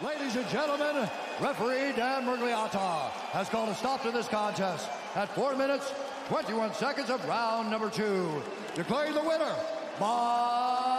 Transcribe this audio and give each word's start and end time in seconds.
Ladies 0.00 0.36
and 0.36 0.48
gentlemen, 0.48 1.08
referee 1.40 1.92
Dan 1.96 2.24
Mergliata 2.24 3.10
has 3.32 3.48
called 3.48 3.68
a 3.68 3.74
stop 3.74 4.00
to 4.02 4.12
this 4.12 4.28
contest 4.28 4.88
at 5.16 5.28
4 5.34 5.56
minutes, 5.56 5.92
21 6.28 6.72
seconds 6.74 7.10
of 7.10 7.26
round 7.26 7.68
number 7.68 7.90
two. 7.90 8.40
Declaring 8.76 9.14
the 9.14 9.22
winner 9.22 9.52
by 9.98 10.97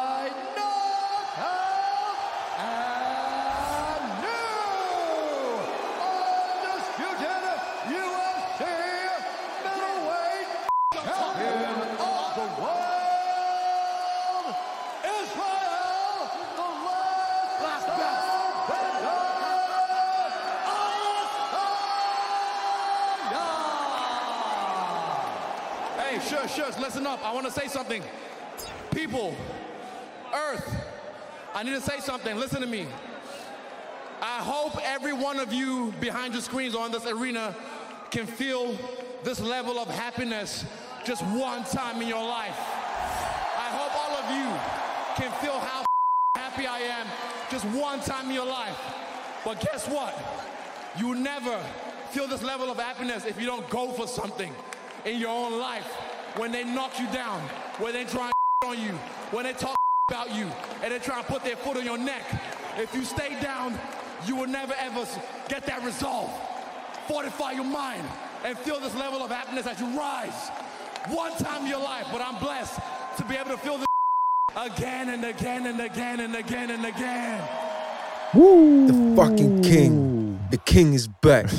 Shush, 26.60 26.78
listen 26.78 27.08
up. 27.08 27.26
I 27.26 27.34
want 27.34 27.46
to 27.46 27.54
say 27.54 27.70
something. 27.70 28.04
People, 28.92 29.34
Earth, 30.34 30.76
I 31.56 31.64
need 31.64 31.72
to 31.72 31.80
say 31.80 32.02
something. 32.02 32.36
Listen 32.36 32.60
to 32.60 32.68
me. 32.68 32.86
I 34.22 34.40
hope 34.40 34.78
every 34.84 35.14
one 35.14 35.40
of 35.40 35.54
you 35.54 35.94
behind 36.02 36.34
your 36.34 36.42
screens 36.42 36.76
or 36.76 36.86
in 36.86 36.92
this 36.92 37.06
arena 37.06 37.56
can 38.12 38.26
feel 38.26 38.78
this 39.24 39.40
level 39.40 39.80
of 39.80 39.88
happiness 39.88 40.66
just 41.06 41.24
one 41.28 41.64
time 41.64 42.02
in 42.02 42.10
your 42.10 42.22
life. 42.22 42.60
I 42.60 43.70
hope 43.72 43.96
all 43.96 44.18
of 44.18 44.30
you 44.36 45.24
can 45.24 45.32
feel 45.40 45.58
how 45.60 45.86
happy 46.36 46.68
I 46.68 46.80
am 46.80 47.08
just 47.50 47.64
one 47.68 48.02
time 48.02 48.28
in 48.28 48.34
your 48.34 48.46
life. 48.46 48.78
But 49.46 49.62
guess 49.62 49.88
what? 49.88 50.14
You 50.98 51.16
never 51.16 51.58
feel 52.12 52.28
this 52.28 52.44
level 52.44 52.70
of 52.70 52.78
happiness 52.78 53.24
if 53.24 53.40
you 53.40 53.46
don't 53.46 53.70
go 53.70 53.94
for 53.94 54.08
something 54.08 54.54
in 55.06 55.22
your 55.22 55.30
own 55.30 55.58
life. 55.58 56.09
When 56.40 56.54
they 56.54 56.64
knock 56.64 56.98
you 56.98 57.06
down, 57.08 57.42
when 57.80 57.92
they 57.92 58.06
try 58.06 58.32
on 58.66 58.80
you, 58.80 58.94
when 59.32 59.44
they 59.44 59.52
talk 59.52 59.76
about 60.10 60.34
you, 60.34 60.50
and 60.82 60.94
they 60.94 61.00
try 61.00 61.22
to 61.22 61.28
put 61.28 61.44
their 61.44 61.58
foot 61.58 61.76
on 61.76 61.84
your 61.84 61.98
neck. 61.98 62.24
If 62.78 62.96
you 62.96 63.04
stay 63.04 63.36
down, 63.42 63.78
you 64.26 64.38
will 64.38 64.48
never 64.48 64.74
ever 64.80 65.06
get 65.50 65.66
that 65.66 65.84
resolve. 65.84 66.32
Fortify 67.10 67.52
your 67.52 67.66
mind 67.66 68.08
and 68.46 68.58
feel 68.60 68.80
this 68.80 68.96
level 68.96 69.22
of 69.22 69.30
happiness 69.30 69.68
as 69.68 69.82
you 69.82 69.88
rise. 69.88 70.48
One 71.10 71.34
time 71.34 71.64
in 71.64 71.68
your 71.68 71.82
life, 71.82 72.08
but 72.10 72.22
I'm 72.22 72.40
blessed 72.40 72.80
to 73.18 73.26
be 73.26 73.36
able 73.36 73.52
to 73.52 73.58
feel 73.58 73.78
this 73.78 73.88
again 74.56 75.10
and 75.10 75.26
again 75.26 75.66
and 75.68 75.82
again 75.82 76.22
and 76.22 76.36
again 76.38 76.72
and 76.72 76.86
again. 76.86 77.42
The 78.32 79.14
fucking 79.18 79.62
king. 79.62 80.40
The 80.52 80.58
king 80.58 80.94
is 80.94 81.08
back. 81.22 81.52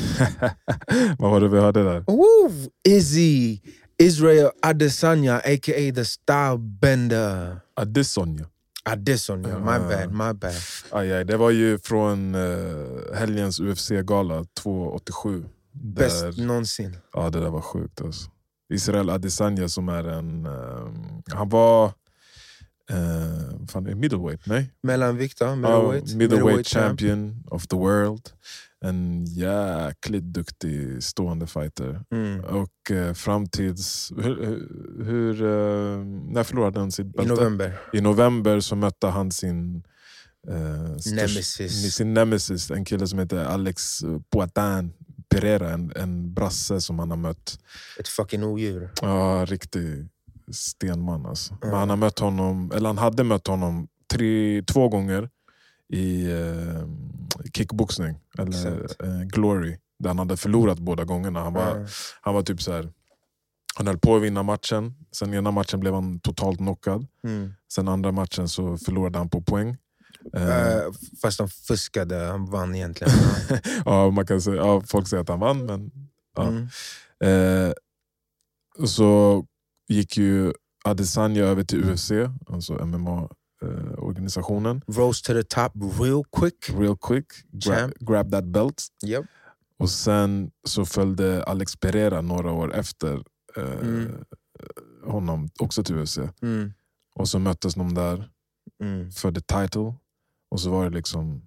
Vad 1.18 1.30
var 1.30 1.40
det 1.40 1.48
vi 1.48 1.58
hörde 1.60 1.84
där? 1.84 2.04
Woo! 2.06 2.50
Izzy. 2.84 3.58
Israel 4.00 4.50
Adesanya, 4.62 5.40
aka 5.44 5.90
the 5.92 6.04
style 6.04 6.58
bender. 6.58 7.60
Adesanya. 7.76 8.46
Adesanya, 8.86 9.58
my 9.60 9.78
bad, 9.78 10.12
my 10.12 10.32
bad. 10.32 10.54
Aj, 10.92 11.12
aj, 11.12 11.24
det 11.24 11.36
var 11.36 11.50
ju 11.50 11.78
från 11.78 12.34
uh, 12.34 13.14
helgens 13.14 13.60
UFC-gala 13.60 14.44
287. 14.54 15.44
Där, 15.72 16.02
Bäst 16.02 16.38
någonsin. 16.38 16.96
Ja, 17.12 17.30
det 17.30 17.40
där 17.40 17.50
var 17.50 17.60
sjukt. 17.60 18.00
Alltså. 18.00 18.30
Israel 18.72 19.10
Adesanya 19.10 19.68
som 19.68 19.88
är 19.88 20.04
en... 20.04 20.46
eh, 20.46 21.34
han 21.34 21.48
var... 21.48 21.92
Uh, 22.92 23.66
fan, 23.68 24.00
middleweight? 24.00 24.46
Nej? 24.46 24.70
Mellanvikt, 24.82 25.40
ja. 25.40 25.46
Ja, 25.46 25.56
Middleweight. 25.56 26.14
middleweight 26.14 26.66
champ. 26.66 26.86
champion 26.86 27.44
of 27.50 27.66
the 27.66 27.76
world. 27.76 28.30
En 28.84 29.24
jäkligt 29.24 30.24
duktig 30.24 31.02
stående 31.02 31.46
fighter. 31.46 32.02
Mm. 32.12 32.40
Och 32.44 32.90
eh, 32.90 33.14
fram 33.14 33.46
tills... 33.46 34.12
Hur, 34.16 34.66
hur, 35.04 35.42
eh, 35.42 36.04
när 36.04 36.42
förlorade 36.44 36.80
han 36.80 36.92
sitt 36.92 37.06
I 37.06 37.10
bälte? 37.10 37.34
november. 37.34 37.80
I 37.92 38.00
november 38.00 38.60
så 38.60 38.76
mötte 38.76 39.06
han 39.06 39.30
sin... 39.30 39.82
Eh, 40.48 41.12
Nemesis. 41.14 41.94
Sin 41.94 42.14
nemesis, 42.14 42.70
en 42.70 42.84
kille 42.84 43.06
som 43.06 43.18
heter 43.18 43.44
Alex 43.44 44.00
Poitin 44.30 44.92
Pereira. 45.28 45.70
En, 45.70 45.92
en 45.96 46.34
brasse 46.34 46.80
som 46.80 46.98
han 46.98 47.10
har 47.10 47.16
mött. 47.16 47.58
Ett 47.98 48.08
fucking 48.08 48.44
odjur. 48.44 48.90
Ja, 49.02 49.44
riktig 49.48 50.08
stenman 50.52 51.26
alltså. 51.26 51.56
Men 51.60 51.70
Ja. 51.70 51.76
han 51.76 51.90
har 51.90 51.96
mött 51.96 52.18
honom, 52.18 52.72
eller 52.74 52.86
han 52.88 52.98
hade 52.98 53.24
mött 53.24 53.46
honom 53.46 53.88
tre, 54.12 54.62
två 54.62 54.88
gånger 54.88 55.28
i 55.92 56.30
eh, 56.32 56.82
kickboxning, 57.54 58.16
eller 58.38 58.86
eh, 59.04 59.22
glory. 59.22 59.78
Där 59.98 60.08
han 60.08 60.18
hade 60.18 60.36
förlorat 60.36 60.78
båda 60.78 61.04
gångerna. 61.04 61.42
Han 61.42 61.52
var, 61.52 61.78
Ja. 61.78 61.86
han 62.20 62.34
var 62.34 62.42
typ 62.42 62.62
så 62.62 62.72
här. 62.72 62.92
Han 63.76 63.86
höll 63.86 63.98
på 63.98 64.16
att 64.16 64.22
vinna 64.22 64.42
matchen, 64.42 64.94
sen 65.12 65.34
ena 65.34 65.50
matchen 65.50 65.80
blev 65.80 65.94
han 65.94 66.20
totalt 66.20 66.58
knockad. 66.58 67.06
Mm. 67.24 67.52
Sen 67.72 67.88
andra 67.88 68.12
matchen 68.12 68.48
så 68.48 68.76
förlorade 68.78 69.18
han 69.18 69.28
på 69.30 69.42
poäng. 69.42 69.76
Eh, 70.34 70.92
fast 71.22 71.38
de 71.38 71.48
fuskade, 71.48 72.16
han 72.16 72.46
vann 72.50 72.74
egentligen. 72.74 73.12
ja, 73.84 74.10
man 74.10 74.26
kan 74.26 74.40
säga, 74.40 74.56
ja, 74.56 74.82
folk 74.86 75.08
säger 75.08 75.22
att 75.22 75.28
han 75.28 75.40
vann, 75.40 75.66
men 75.66 75.90
ja. 76.36 76.48
Mm. 76.48 77.72
Och 78.78 78.90
så 78.90 79.44
gick 79.88 80.16
ju 80.16 80.52
Adesanya 80.84 81.44
över 81.44 81.64
till 81.64 81.90
UFC, 81.90 82.10
alltså 82.46 82.78
MMA-organisationen. 83.62 84.82
Rose 84.86 85.22
to 85.24 85.32
the 85.32 85.42
top 85.42 85.72
real 86.00 86.22
quick. 86.30 86.70
Real 86.80 86.96
quick, 86.96 87.26
grab, 87.52 87.92
grab 88.00 88.30
that 88.32 88.44
belt. 88.44 88.82
Yep. 89.06 89.24
Och 89.78 89.90
sen 89.90 90.50
så 90.68 90.84
följde 90.84 91.44
Alex 91.44 91.76
Pereira 91.76 92.20
några 92.20 92.52
år 92.52 92.74
efter 92.74 93.22
eh, 93.56 93.78
Mm. 93.80 94.24
honom 95.06 95.48
också 95.60 95.84
till 95.84 95.96
UFC. 95.98 96.18
Mm. 96.42 96.72
Och 97.14 97.28
så 97.28 97.38
möttes 97.38 97.74
de 97.74 97.94
där 97.94 98.30
Mm. 98.82 99.10
för 99.12 99.32
the 99.32 99.40
title. 99.40 99.94
Och 100.50 100.60
så 100.60 100.70
var 100.70 100.84
det 100.84 100.90
liksom 100.96 101.42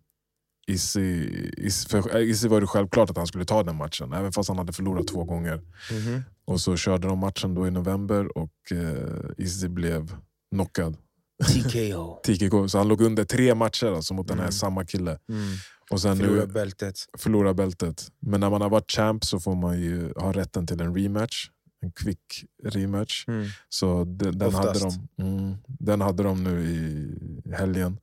Izzy, 0.67 1.27
Izzy, 1.57 1.89
för 1.89 2.17
Izzy 2.17 2.47
var 2.47 2.61
det 2.61 2.67
självklart 2.67 3.09
att 3.09 3.17
han 3.17 3.27
skulle 3.27 3.45
ta 3.45 3.63
den 3.63 3.75
matchen, 3.75 4.13
även 4.13 4.31
fast 4.31 4.49
han 4.49 4.57
hade 4.57 4.73
förlorat 4.73 5.07
två 5.07 5.23
gånger. 5.23 5.61
Mhm. 5.91 6.23
Och 6.45 6.61
så 6.61 6.75
körde 6.77 7.07
de 7.07 7.19
matchen 7.19 7.55
då 7.55 7.67
i 7.67 7.71
november 7.71 8.37
och 8.37 8.71
eh, 8.71 9.29
Izzy 9.37 9.67
blev 9.67 10.15
knockad. 10.55 10.97
TKO. 11.43 12.19
TKK. 12.23 12.67
Så 12.69 12.77
han 12.77 12.87
låg 12.87 13.01
under 13.01 13.23
tre 13.23 13.55
matcher 13.55 13.95
alltså, 13.95 14.13
mot 14.13 14.27
den 14.27 14.37
här 14.37 14.43
Mm. 14.45 14.51
samma 14.51 14.85
kille. 14.85 15.19
Mm. 15.29 15.41
Och 15.91 16.01
sen 16.01 16.17
Förlorade 16.17 16.47
nu 16.47 16.53
bältet. 16.53 16.95
förlorar 17.17 17.53
bältet. 17.53 18.07
Men 18.19 18.39
när 18.39 18.49
man 18.49 18.61
har 18.61 18.69
varit 18.69 18.91
champ 18.91 19.25
så 19.25 19.39
får 19.39 19.55
man 19.55 19.79
ju 19.81 20.13
ha 20.15 20.31
rätten 20.31 20.67
till 20.67 20.81
en 20.81 20.95
rematch. 20.95 21.49
En 21.81 21.91
quick 21.91 22.45
rematch. 22.63 23.27
Mm. 23.27 23.47
Så 23.69 24.03
de, 24.03 24.31
den, 24.31 24.53
hade 24.53 24.79
de, 24.79 25.07
mm, 25.23 25.55
den 25.67 26.01
hade 26.01 26.23
de 26.23 26.43
nu 26.43 26.63
i 26.63 27.51
helgen. 27.55 27.97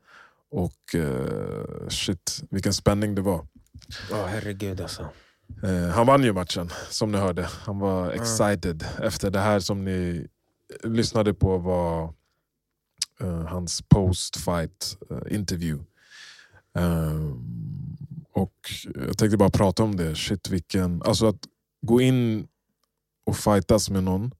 Och 0.50 0.94
eh, 0.94 1.88
shit, 1.88 2.42
vilken 2.50 2.72
spänning 2.74 3.14
det 3.14 3.22
var. 3.22 3.46
Ja, 4.10 4.26
herregud 4.26 4.80
alltså. 4.80 5.08
Eh, 5.62 5.88
han 5.94 6.06
vann 6.06 6.24
ju 6.24 6.32
matchen, 6.32 6.70
som 6.90 7.12
ni 7.12 7.18
hörde. 7.18 7.48
Han 7.64 7.78
var 7.78 8.10
excited. 8.10 8.84
Efter 9.02 9.30
det 9.30 9.40
här 9.40 9.60
som 9.60 9.84
ni 9.84 10.26
lyssnade 10.84 11.34
på 11.34 11.58
var 11.58 12.14
Eh, 13.20 13.46
hans 13.46 13.82
post-fight 13.82 14.98
uh, 15.10 15.34
intervju. 15.34 15.78
Eh, 16.74 17.32
och 18.32 18.54
jag 18.94 19.18
tänkte 19.18 19.36
bara 19.36 19.50
prata 19.50 19.82
om 19.82 19.96
det. 19.96 20.16
Shit, 20.16 20.50
vilken, 20.50 21.02
alltså 21.02 21.26
att 21.26 21.48
gå 21.82 22.00
in 22.00 22.48
och 23.26 23.36
fightas 23.36 23.90
med 23.90 24.04
någon 24.04 24.30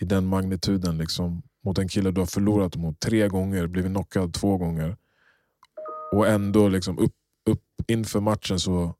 i 0.00 0.04
den 0.04 0.26
magnituden 0.26 0.98
liksom, 0.98 1.42
mot 1.64 1.78
en 1.78 1.88
kille 1.88 2.10
du 2.10 2.20
har 2.20 2.26
förlorat 2.26 2.76
mot 2.76 3.00
tre 3.00 3.28
gånger, 3.28 3.66
blivit 3.66 3.90
knockad 3.90 4.34
två 4.34 4.56
gånger. 4.56 4.96
Och 6.12 6.28
ändå 6.28 6.68
liksom 6.68 6.98
upp, 6.98 7.14
upp 7.50 7.62
inför 7.86 8.20
matchen 8.20 8.60
så 8.60 8.94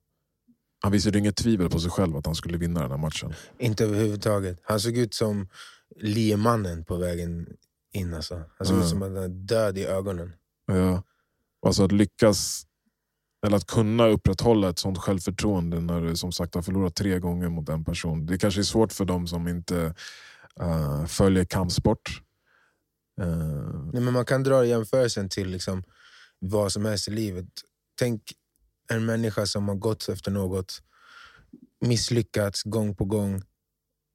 han 0.81 0.93
visade 0.93 1.19
inget 1.19 1.37
tvivel 1.37 1.71
på 1.71 1.81
sig 1.81 1.91
själv 1.91 2.17
att 2.17 2.27
han 2.27 2.35
skulle 2.35 2.59
vinna 2.59 2.81
den 2.81 2.91
här 2.91 2.99
matchen. 2.99 3.35
Inte 3.59 3.85
överhuvudtaget. 3.85 4.61
Han 4.63 4.81
såg 4.81 4.97
ut 4.97 5.15
som 5.15 5.49
liemannen 5.97 6.85
på 6.85 6.97
vägen 6.97 7.57
in. 7.93 8.15
Alltså. 8.15 8.43
Han 8.59 8.67
såg 8.67 8.79
ut 8.79 8.89
som 8.89 9.03
att 9.03 9.09
han 9.09 9.15
var 9.15 9.29
död 9.29 9.79
i 9.79 9.85
ögonen. 9.85 10.33
Ja. 10.67 11.03
Alltså 11.67 11.85
att 11.85 11.93
lyckas, 11.93 12.67
eller 13.47 13.57
att 13.57 13.67
kunna 13.67 14.07
upprätthålla 14.07 14.69
ett 14.69 14.79
sånt 14.79 14.99
självförtroende 14.99 15.81
när 15.81 16.01
du 16.01 16.17
som 16.17 16.33
sagt 16.33 16.55
har 16.55 16.63
förlorat 16.63 16.95
tre 16.95 17.19
gånger 17.19 17.49
mot 17.49 17.69
en 17.69 17.85
person. 17.85 18.27
Det 18.27 18.39
kanske 18.39 18.61
är 18.61 18.65
svårt 18.65 18.93
för 18.93 19.05
dem 19.05 19.27
som 19.27 19.49
inte 19.49 19.95
eh, 20.61 21.07
följer 21.07 21.45
kampsport. 21.45 22.23
Eh, 23.21 23.27
Nej, 23.93 24.03
men 24.03 24.13
man 24.13 24.25
kan 24.25 24.43
dra 24.43 24.65
jämförelsen 24.65 25.29
till 25.29 25.49
liksom 25.49 25.83
vad 26.39 26.73
som 26.73 26.85
helst 26.85 27.09
i 27.09 27.11
livet. 27.11 27.49
Tänk 27.99 28.23
en 28.93 29.05
människa 29.05 29.47
som 29.47 29.69
har 29.69 29.75
gått 29.75 30.09
efter 30.09 30.31
något, 30.31 30.83
misslyckats 31.81 32.63
gång 32.63 32.97
på 32.97 33.05
gång. 33.05 33.43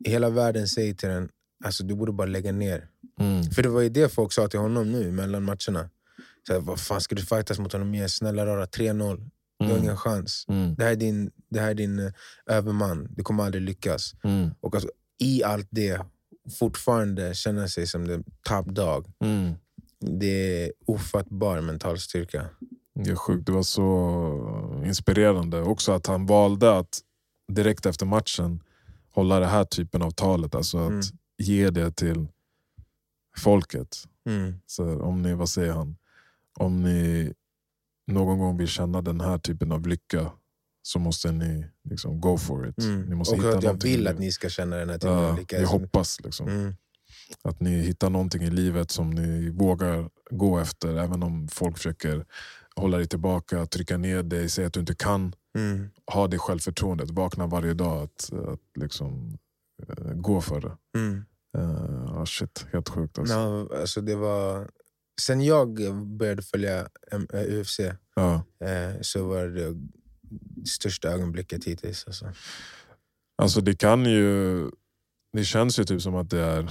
Hela 0.05 0.29
världen 0.29 0.67
säger 0.67 0.93
till 0.93 1.09
den, 1.09 1.29
alltså, 1.63 1.83
du 1.83 1.95
borde 1.95 2.11
bara 2.11 2.27
lägga 2.27 2.51
ner. 2.51 2.87
mm, 3.19 3.43
För 3.43 3.63
det 3.63 3.69
var 3.69 3.81
ju 3.81 3.89
det 3.89 4.09
folk 4.13 4.33
sa 4.33 4.47
till 4.47 4.59
honom 4.59 4.91
nu 4.91 5.11
mellan 5.11 5.43
matcherna. 5.43 5.89
Så 6.47 6.53
här, 6.53 6.59
vad 6.59 6.79
fan 6.79 7.01
ska 7.01 7.15
du 7.15 7.21
fightas 7.21 7.59
mot 7.59 7.73
honom 7.73 7.89
mer? 7.91 8.07
Snälla 8.07 8.45
rara, 8.45 8.65
3-0. 8.65 9.29
Du 9.59 9.65
har 9.65 9.77
ingen 9.77 9.97
chans. 9.97 10.45
Mm. 10.47 10.75
Det 10.75 10.83
här 10.83 10.91
är 10.91 10.95
din, 10.95 11.31
det 11.49 11.59
här 11.59 11.69
är 11.69 11.73
din 11.73 11.99
eh, 11.99 12.11
överman. 12.45 13.07
Du 13.09 13.23
kommer 13.23 13.43
aldrig 13.43 13.63
lyckas. 13.63 14.13
Mm. 14.23 14.49
Och 14.61 14.75
alltså, 14.75 14.89
i 15.19 15.43
allt 15.43 15.67
det, 15.69 16.01
fortfarande 16.59 17.33
känna 17.33 17.67
sig 17.67 17.87
som 17.87 18.05
the 18.07 18.17
top 18.49 18.65
dog. 18.75 19.05
Mm. 19.23 19.53
Det 19.99 20.63
är 20.65 20.71
ofattbar 20.85 21.61
mental 21.61 21.99
styrka. 21.99 22.45
Det 22.95 23.09
är 23.11 23.15
sjukt. 23.15 23.45
Det 23.45 23.51
var 23.51 23.63
så 23.63 24.83
inspirerande. 24.85 25.61
Också 25.61 25.91
att 25.91 26.07
han 26.07 26.25
valde 26.25 26.77
att 26.77 26.99
direkt 27.51 27.85
efter 27.85 28.05
matchen 28.05 28.59
hålla 29.13 29.39
det 29.39 29.45
här 29.47 29.63
typen 29.63 30.01
av 30.01 30.11
talet. 30.11 30.55
Alltså 30.55 30.77
att 30.77 30.89
Mm. 30.89 31.01
Ge 31.37 31.69
det 31.69 31.91
till 31.91 32.27
folket. 33.37 33.97
Mm. 34.25 34.53
Så 34.65 35.01
om 35.01 35.21
ni, 35.21 35.33
vad 35.33 35.49
säger 35.49 35.73
han? 35.73 35.95
Om 36.59 36.83
ni 36.83 37.33
någon 38.07 38.39
gång 38.39 38.57
vill 38.57 38.67
känna 38.67 39.01
den 39.01 39.21
här 39.21 39.37
typen 39.37 39.71
av 39.71 39.87
lycka 39.87 40.31
så 40.81 40.99
måste 40.99 41.31
ni 41.31 41.65
liksom 41.89 42.21
go 42.21 42.37
for 42.37 42.67
it. 42.69 42.77
Mm. 42.79 43.01
Ni 43.01 43.15
måste 43.15 43.35
Och 43.35 43.41
hitta 43.43 43.57
att 43.57 43.63
jag 43.63 43.83
vill 43.83 44.07
att 44.07 44.19
ni 44.19 44.31
ska 44.31 44.49
känna 44.49 44.75
den 44.75 44.89
här 44.89 44.97
typen 44.97 45.13
Ja, 45.17 45.29
av 45.29 45.37
lycka. 45.39 45.61
jag 45.61 45.67
hoppas 45.67 46.21
liksom. 46.23 46.47
Mm. 46.47 46.75
att 47.43 47.59
ni 47.59 47.69
hittar 47.81 48.09
någonting 48.09 48.43
i 48.43 48.49
livet 48.49 48.91
som 48.91 49.09
ni 49.09 49.49
vågar 49.49 50.09
gå 50.31 50.59
efter. 50.59 50.97
Även 50.97 51.23
om 51.23 51.47
folk 51.47 51.77
försöker 51.77 52.25
hålla 52.75 52.97
dig 52.97 53.07
tillbaka, 53.07 53.65
trycka 53.65 53.97
ner 53.97 54.23
dig, 54.23 54.49
säga 54.49 54.67
att 54.67 54.73
du 54.73 54.79
inte 54.79 54.95
kan. 54.95 55.35
Mm. 55.57 55.89
Ha 56.13 56.27
det 56.27 56.37
självförtroendet, 56.37 57.09
vakna 57.11 57.47
varje 57.47 57.73
dag 57.73 58.03
att, 58.03 58.33
att 58.33 58.59
liksom, 58.79 59.37
gå 60.15 60.41
för 60.41 60.61
det. 60.61 60.77
Mm. 60.99 61.25
Uh, 61.57 62.23
shit, 62.25 62.65
helt 62.71 62.89
sjukt 62.89 63.19
alltså. 63.19 63.35
No, 63.35 63.73
alltså 63.75 64.01
det 64.01 64.15
var... 64.15 64.69
Sen 65.21 65.41
jag 65.41 65.73
började 66.07 66.41
följa 66.41 66.79
eh, 67.11 67.59
UFC 67.59 67.79
Ja. 68.15 68.45
eh, 68.59 69.01
så 69.01 69.27
var 69.27 69.45
det 69.47 69.75
största 70.67 71.09
ögonblicket 71.09 71.63
hittills. 71.63 72.03
Alltså. 72.07 72.31
Alltså 73.37 73.61
det 73.61 73.75
kan 73.75 74.05
ju... 74.05 74.69
Det 75.33 75.43
känns 75.43 75.79
ju 75.79 75.83
typ 75.83 76.01
som 76.01 76.15
att 76.15 76.29
det 76.29 76.39
är 76.39 76.69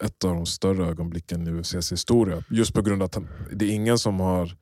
ett 0.00 0.24
av 0.24 0.34
de 0.34 0.46
större 0.46 0.86
ögonblicken 0.86 1.46
i 1.46 1.50
UFCs 1.50 1.92
historia. 1.92 2.44
Just 2.50 2.74
på 2.74 2.82
grund 2.82 3.02
av 3.02 3.06
att 3.06 3.18
det 3.52 3.64
är 3.64 3.70
ingen 3.70 3.98
som 3.98 4.20
har 4.20 4.56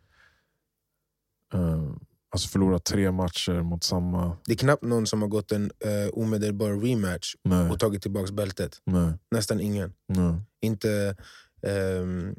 eh, 1.54 1.96
alltså 2.36 2.48
förlorat 2.48 2.84
tre 2.84 3.12
matcher 3.12 3.62
mot 3.62 3.84
samma... 3.84 4.36
Det 4.46 4.52
är 4.52 4.56
knappt 4.56 4.82
någon 4.82 5.06
som 5.06 5.22
har 5.22 5.28
gått 5.28 5.52
en 5.52 5.64
eh, 5.80 6.08
omedelbar 6.12 6.70
rematch 6.80 7.34
Nej, 7.44 7.70
och 7.70 7.80
tagit 7.80 8.02
tillbaka 8.02 8.32
bältet. 8.32 8.80
nej, 8.84 9.12
Nästan 9.30 9.60
ingen. 9.60 9.92
nej. 10.08 10.34
Inte... 10.60 11.16
ehm, 11.62 12.34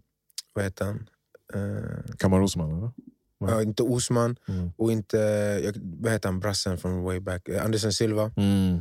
vad 0.54 0.64
heter 0.64 0.86
han? 0.86 1.10
Eh, 1.54 2.16
Kamar 2.18 2.40
Osman 2.42 2.78
eller? 2.78 2.92
Ja, 3.40 3.62
inte 3.62 3.84
Osman 3.84 4.36
Mm. 4.48 4.72
och 4.78 4.92
inte... 4.92 5.18
Jag, 5.64 5.74
vad 6.02 6.12
heter 6.12 6.30
han? 6.30 6.40
Brassen 6.40 6.78
från 6.78 7.04
way 7.04 7.20
back? 7.20 7.50
Eh, 7.50 7.66
Anderson 7.66 7.94
Silva. 7.94 8.32
Mm. 8.38 8.80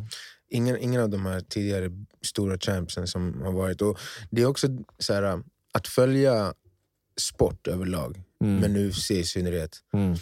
Ingen, 0.49 0.77
ingen 0.79 1.03
av 1.03 1.09
de 1.11 1.27
här 1.27 1.41
tidigare 1.41 1.91
stora 2.23 2.59
champsen 2.59 3.07
som 3.07 3.43
har 3.43 3.53
varit. 3.53 3.83
Och 3.83 3.99
det 4.31 4.43
är 4.43 4.47
också 4.47 4.67
så 4.99 5.13
här, 5.15 5.43
att 5.75 5.89
följa 5.89 6.55
sport 7.21 7.67
överlag, 7.69 8.23
Mm. 8.45 8.57
men 8.61 8.77
UFC 8.77 9.11
i 9.11 9.25
synnerhet, 9.25 9.79
Mm. 9.95 10.17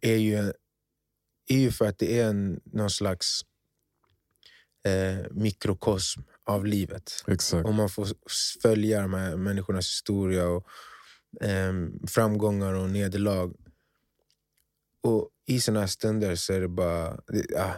Är 0.00 0.16
ju, 0.16 0.52
är 1.48 1.58
ju 1.58 1.70
för 1.70 1.88
att 1.88 1.98
det 1.98 2.20
är 2.20 2.26
en, 2.26 2.60
någon 2.64 2.90
slags 2.90 3.40
eh, 4.86 5.26
mikrokosm 5.30 6.20
av 6.44 6.66
livet. 6.66 7.24
Exakt. 7.26 7.66
Och 7.66 7.74
man 7.74 7.88
får 7.88 8.08
följa 8.62 9.02
de 9.02 9.14
här 9.14 9.36
människornas 9.36 9.86
historia 9.86 10.48
och 10.48 10.66
ehm, 11.40 12.06
framgångar 12.06 12.72
och 12.72 12.90
nederlag. 12.90 13.54
Och 15.02 15.28
i 15.46 15.60
såna 15.60 15.80
här 15.80 15.86
stunder 15.86 16.34
så 16.34 16.52
är 16.52 16.60
det 16.60 16.68
bara... 16.68 17.20
Det, 17.26 17.58
ah, 17.58 17.74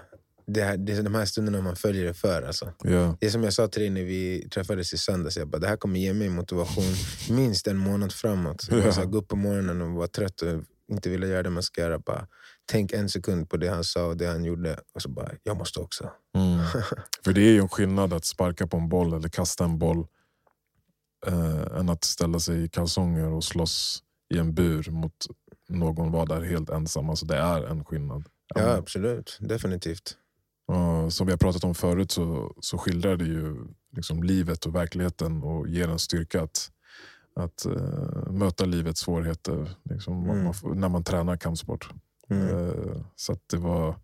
det, 0.46 0.62
här, 0.62 0.76
det 0.76 0.92
är 0.92 1.02
de 1.02 1.14
här 1.14 1.24
stunderna 1.24 1.60
man 1.60 1.76
följer 1.76 2.04
det 2.04 2.14
för. 2.14 2.42
Alltså. 2.42 2.72
Ja. 2.82 3.16
Det 3.20 3.26
är 3.26 3.30
som 3.30 3.44
jag 3.44 3.52
sa 3.52 3.68
till 3.68 3.82
dig 3.82 3.90
när 3.90 4.02
vi 4.02 4.48
träffades 4.50 4.92
i 4.92 4.98
söndags. 4.98 5.36
Jag 5.36 5.48
bara, 5.48 5.58
det 5.58 5.68
här 5.68 5.76
kommer 5.76 6.00
ge 6.00 6.14
mig 6.14 6.28
motivation 6.28 6.94
minst 7.30 7.66
en 7.66 7.76
månad 7.76 8.12
framåt. 8.12 8.66
Jag 8.70 8.82
bara, 8.82 8.92
så 8.92 9.00
här, 9.00 9.06
gå 9.06 9.18
upp 9.18 9.28
på 9.28 9.36
morgonen 9.36 9.82
och 9.82 9.90
vara 9.90 10.08
trött 10.08 10.42
och 10.42 10.64
inte 10.88 11.10
vilja 11.10 11.28
göra 11.28 11.42
det 11.42 11.50
man 11.50 11.62
ska 11.62 11.80
göra. 11.80 11.98
Bara, 11.98 12.26
tänk 12.66 12.92
en 12.92 13.08
sekund 13.08 13.50
på 13.50 13.56
det 13.56 13.68
han 13.68 13.84
sa 13.84 14.06
och 14.06 14.16
det 14.16 14.26
han 14.26 14.44
gjorde. 14.44 14.80
Och 14.94 15.02
så 15.02 15.08
bara, 15.08 15.30
jag 15.42 15.56
måste 15.56 15.80
också. 15.80 16.10
Mm. 16.34 16.58
För 17.24 17.32
det 17.32 17.40
är 17.40 17.52
ju 17.52 17.60
en 17.60 17.68
skillnad 17.68 18.12
att 18.12 18.24
sparka 18.24 18.66
på 18.66 18.76
en 18.76 18.88
boll 18.88 19.12
eller 19.12 19.28
kasta 19.28 19.64
en 19.64 19.78
boll 19.78 20.06
eh, 21.26 21.78
än 21.78 21.88
att 21.88 22.04
ställa 22.04 22.40
sig 22.40 22.64
i 22.64 22.68
kalsonger 22.68 23.28
och 23.28 23.44
slåss 23.44 24.02
i 24.34 24.38
en 24.38 24.54
bur 24.54 24.90
mot 24.90 25.26
någon 25.68 26.12
var 26.12 26.26
där 26.26 26.40
helt 26.42 26.70
ensam. 26.70 27.10
Alltså 27.10 27.26
det 27.26 27.36
är 27.36 27.62
en 27.66 27.84
skillnad. 27.84 28.24
Ja, 28.54 28.76
absolut. 28.76 29.38
Definitivt. 29.40 30.16
Och 30.66 31.12
som 31.12 31.26
vi 31.26 31.32
har 31.32 31.38
pratat 31.38 31.64
om 31.64 31.74
förut 31.74 32.10
så, 32.10 32.54
så 32.60 32.78
skildrar 32.78 33.16
det 33.16 33.24
ju 33.24 33.56
liksom 33.96 34.22
livet 34.22 34.66
och 34.66 34.74
verkligheten 34.74 35.42
och 35.42 35.68
ger 35.68 35.88
en 35.88 35.98
styrka 35.98 36.42
att, 36.42 36.70
att 37.38 37.66
eh, 37.66 38.30
möta 38.32 38.64
livets 38.64 39.00
svårigheter 39.00 39.70
liksom, 39.90 40.24
Mm. 40.30 40.44
man 40.44 40.54
får, 40.54 40.74
när 40.74 40.88
man 40.88 41.04
tränar 41.04 41.36
kampsport. 41.36 41.90
Mm. 42.30 42.48
Eh, 42.48 43.02
Så 43.16 43.36
det 43.50 43.56
var, 43.56 43.94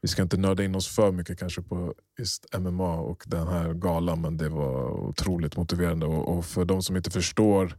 vi 0.00 0.08
ska 0.08 0.22
inte 0.22 0.36
nörda 0.36 0.64
in 0.64 0.74
oss 0.74 0.88
för 0.88 1.12
mycket 1.12 1.38
kanske 1.38 1.62
på 1.62 1.94
just 2.18 2.58
MMA 2.58 2.94
och 2.94 3.22
den 3.26 3.48
här 3.48 3.74
galan 3.74 4.20
men 4.20 4.36
det 4.36 4.48
var 4.48 4.90
otroligt 4.90 5.56
motiverande. 5.56 6.06
Och, 6.06 6.38
och 6.38 6.44
för 6.44 6.64
de 6.64 6.82
som 6.82 6.96
inte 6.96 7.10
förstår 7.10 7.76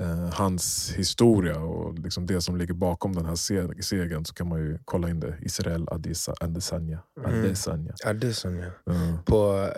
eh, 0.00 0.28
hans 0.32 0.92
historia 0.96 1.58
och 1.60 1.98
liksom 1.98 2.26
det 2.26 2.40
som 2.40 2.56
ligger 2.56 2.74
bakom 2.74 3.12
den 3.14 3.26
här 3.26 3.34
se- 3.34 3.82
segern 3.82 4.24
så 4.24 4.34
kan 4.34 4.48
man 4.48 4.60
ju 4.60 4.78
kolla 4.84 5.10
in 5.10 5.20
det. 5.20 5.38
Israel 5.42 5.86
Adesa- 5.86 6.34
Adesanya. 6.40 7.02
Mm. 7.26 7.40
Adesanya. 7.40 7.92
Sån, 8.32 8.56
ja. 8.56 8.70
Ja. 8.84 9.18
På, 9.26 9.68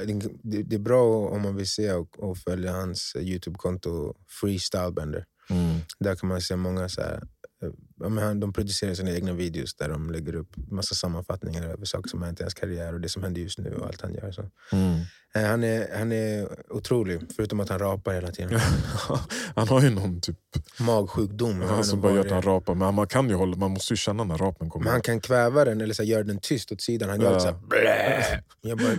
det, 0.42 0.62
det 0.62 0.76
är 0.76 0.80
bra 0.80 1.28
om 1.28 1.42
man 1.42 1.56
vill 1.56 1.68
se 1.70 1.92
och, 1.92 2.18
och 2.18 2.38
följa 2.38 2.72
hans 2.72 3.12
eh, 3.16 3.22
Youtube-konto 3.22 4.14
Freestylebender. 4.40 5.24
Mm. 5.50 5.76
Där 5.98 6.14
kan 6.14 6.28
man 6.28 6.40
se 6.40 6.56
många 6.56 6.88
så 6.88 7.00
här, 7.00 7.22
eh, 7.62 7.70
ja, 8.00 8.34
de 8.34 8.52
producerar 8.52 8.94
sina 8.94 9.10
egna 9.10 9.32
videos 9.32 9.74
där 9.76 9.88
de 9.88 10.10
lägger 10.10 10.34
upp 10.34 10.56
massa 10.70 10.94
sammanfattningar 10.94 11.62
över 11.68 11.84
saker 11.84 12.08
som 12.08 12.22
hänt 12.22 12.40
i 12.40 12.42
hans 12.42 12.54
karriär 12.54 12.94
och 12.94 13.00
det 13.00 13.08
som 13.08 13.22
händer 13.22 13.40
just 13.40 13.58
nu 13.58 13.74
och 13.74 13.86
allt 13.86 14.00
han 14.00 14.14
gör. 14.14 14.32
Så. 14.32 14.42
Mm. 14.72 15.00
Eh, 15.34 15.42
Han, 15.50 15.64
är, 15.64 15.98
han 15.98 16.12
är 16.12 16.48
otrolig, 16.72 17.20
förutom 17.36 17.60
att 17.60 17.68
han 17.68 17.78
rapar 17.78 18.14
hela 18.14 18.30
tiden. 18.30 18.60
han 19.54 19.68
har 19.68 19.82
ju 19.82 19.90
någon 19.90 20.20
typ, 20.20 20.36
Magsjukdom. 20.80 21.62
inte 21.62 21.84
som 21.84 22.00
bara 22.00 22.12
gör 22.12 22.20
att 22.20 22.30
han 22.30 22.42
rapar. 22.42 22.74
Men 22.74 22.94
man, 22.94 23.06
kan 23.06 23.28
ju 23.28 23.34
hålla, 23.34 23.56
man 23.56 23.70
måste 23.70 23.92
ju 23.92 23.96
känna 23.96 24.24
när 24.24 24.38
rapen 24.38 24.70
kommer. 24.70 24.84
Men 24.84 24.92
han 24.92 25.02
kan 25.02 25.20
kväva 25.20 25.64
den 25.64 25.80
eller 25.80 25.94
så 25.94 26.02
här, 26.02 26.10
göra 26.10 26.22
den 26.22 26.38
tyst 26.40 26.72
åt 26.72 26.80
sidan. 26.80 27.08
Han 27.08 27.20
gör 27.20 27.26
Ja. 27.26 27.32
ja. 27.32 27.40
såhär... 27.40 27.58
Blä. 27.68 28.42
Jag 28.60 28.78
bara, 28.78 28.94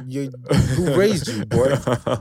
who 0.78 1.00
raised 1.00 1.36
you 1.36 1.46
boy? 1.46 1.70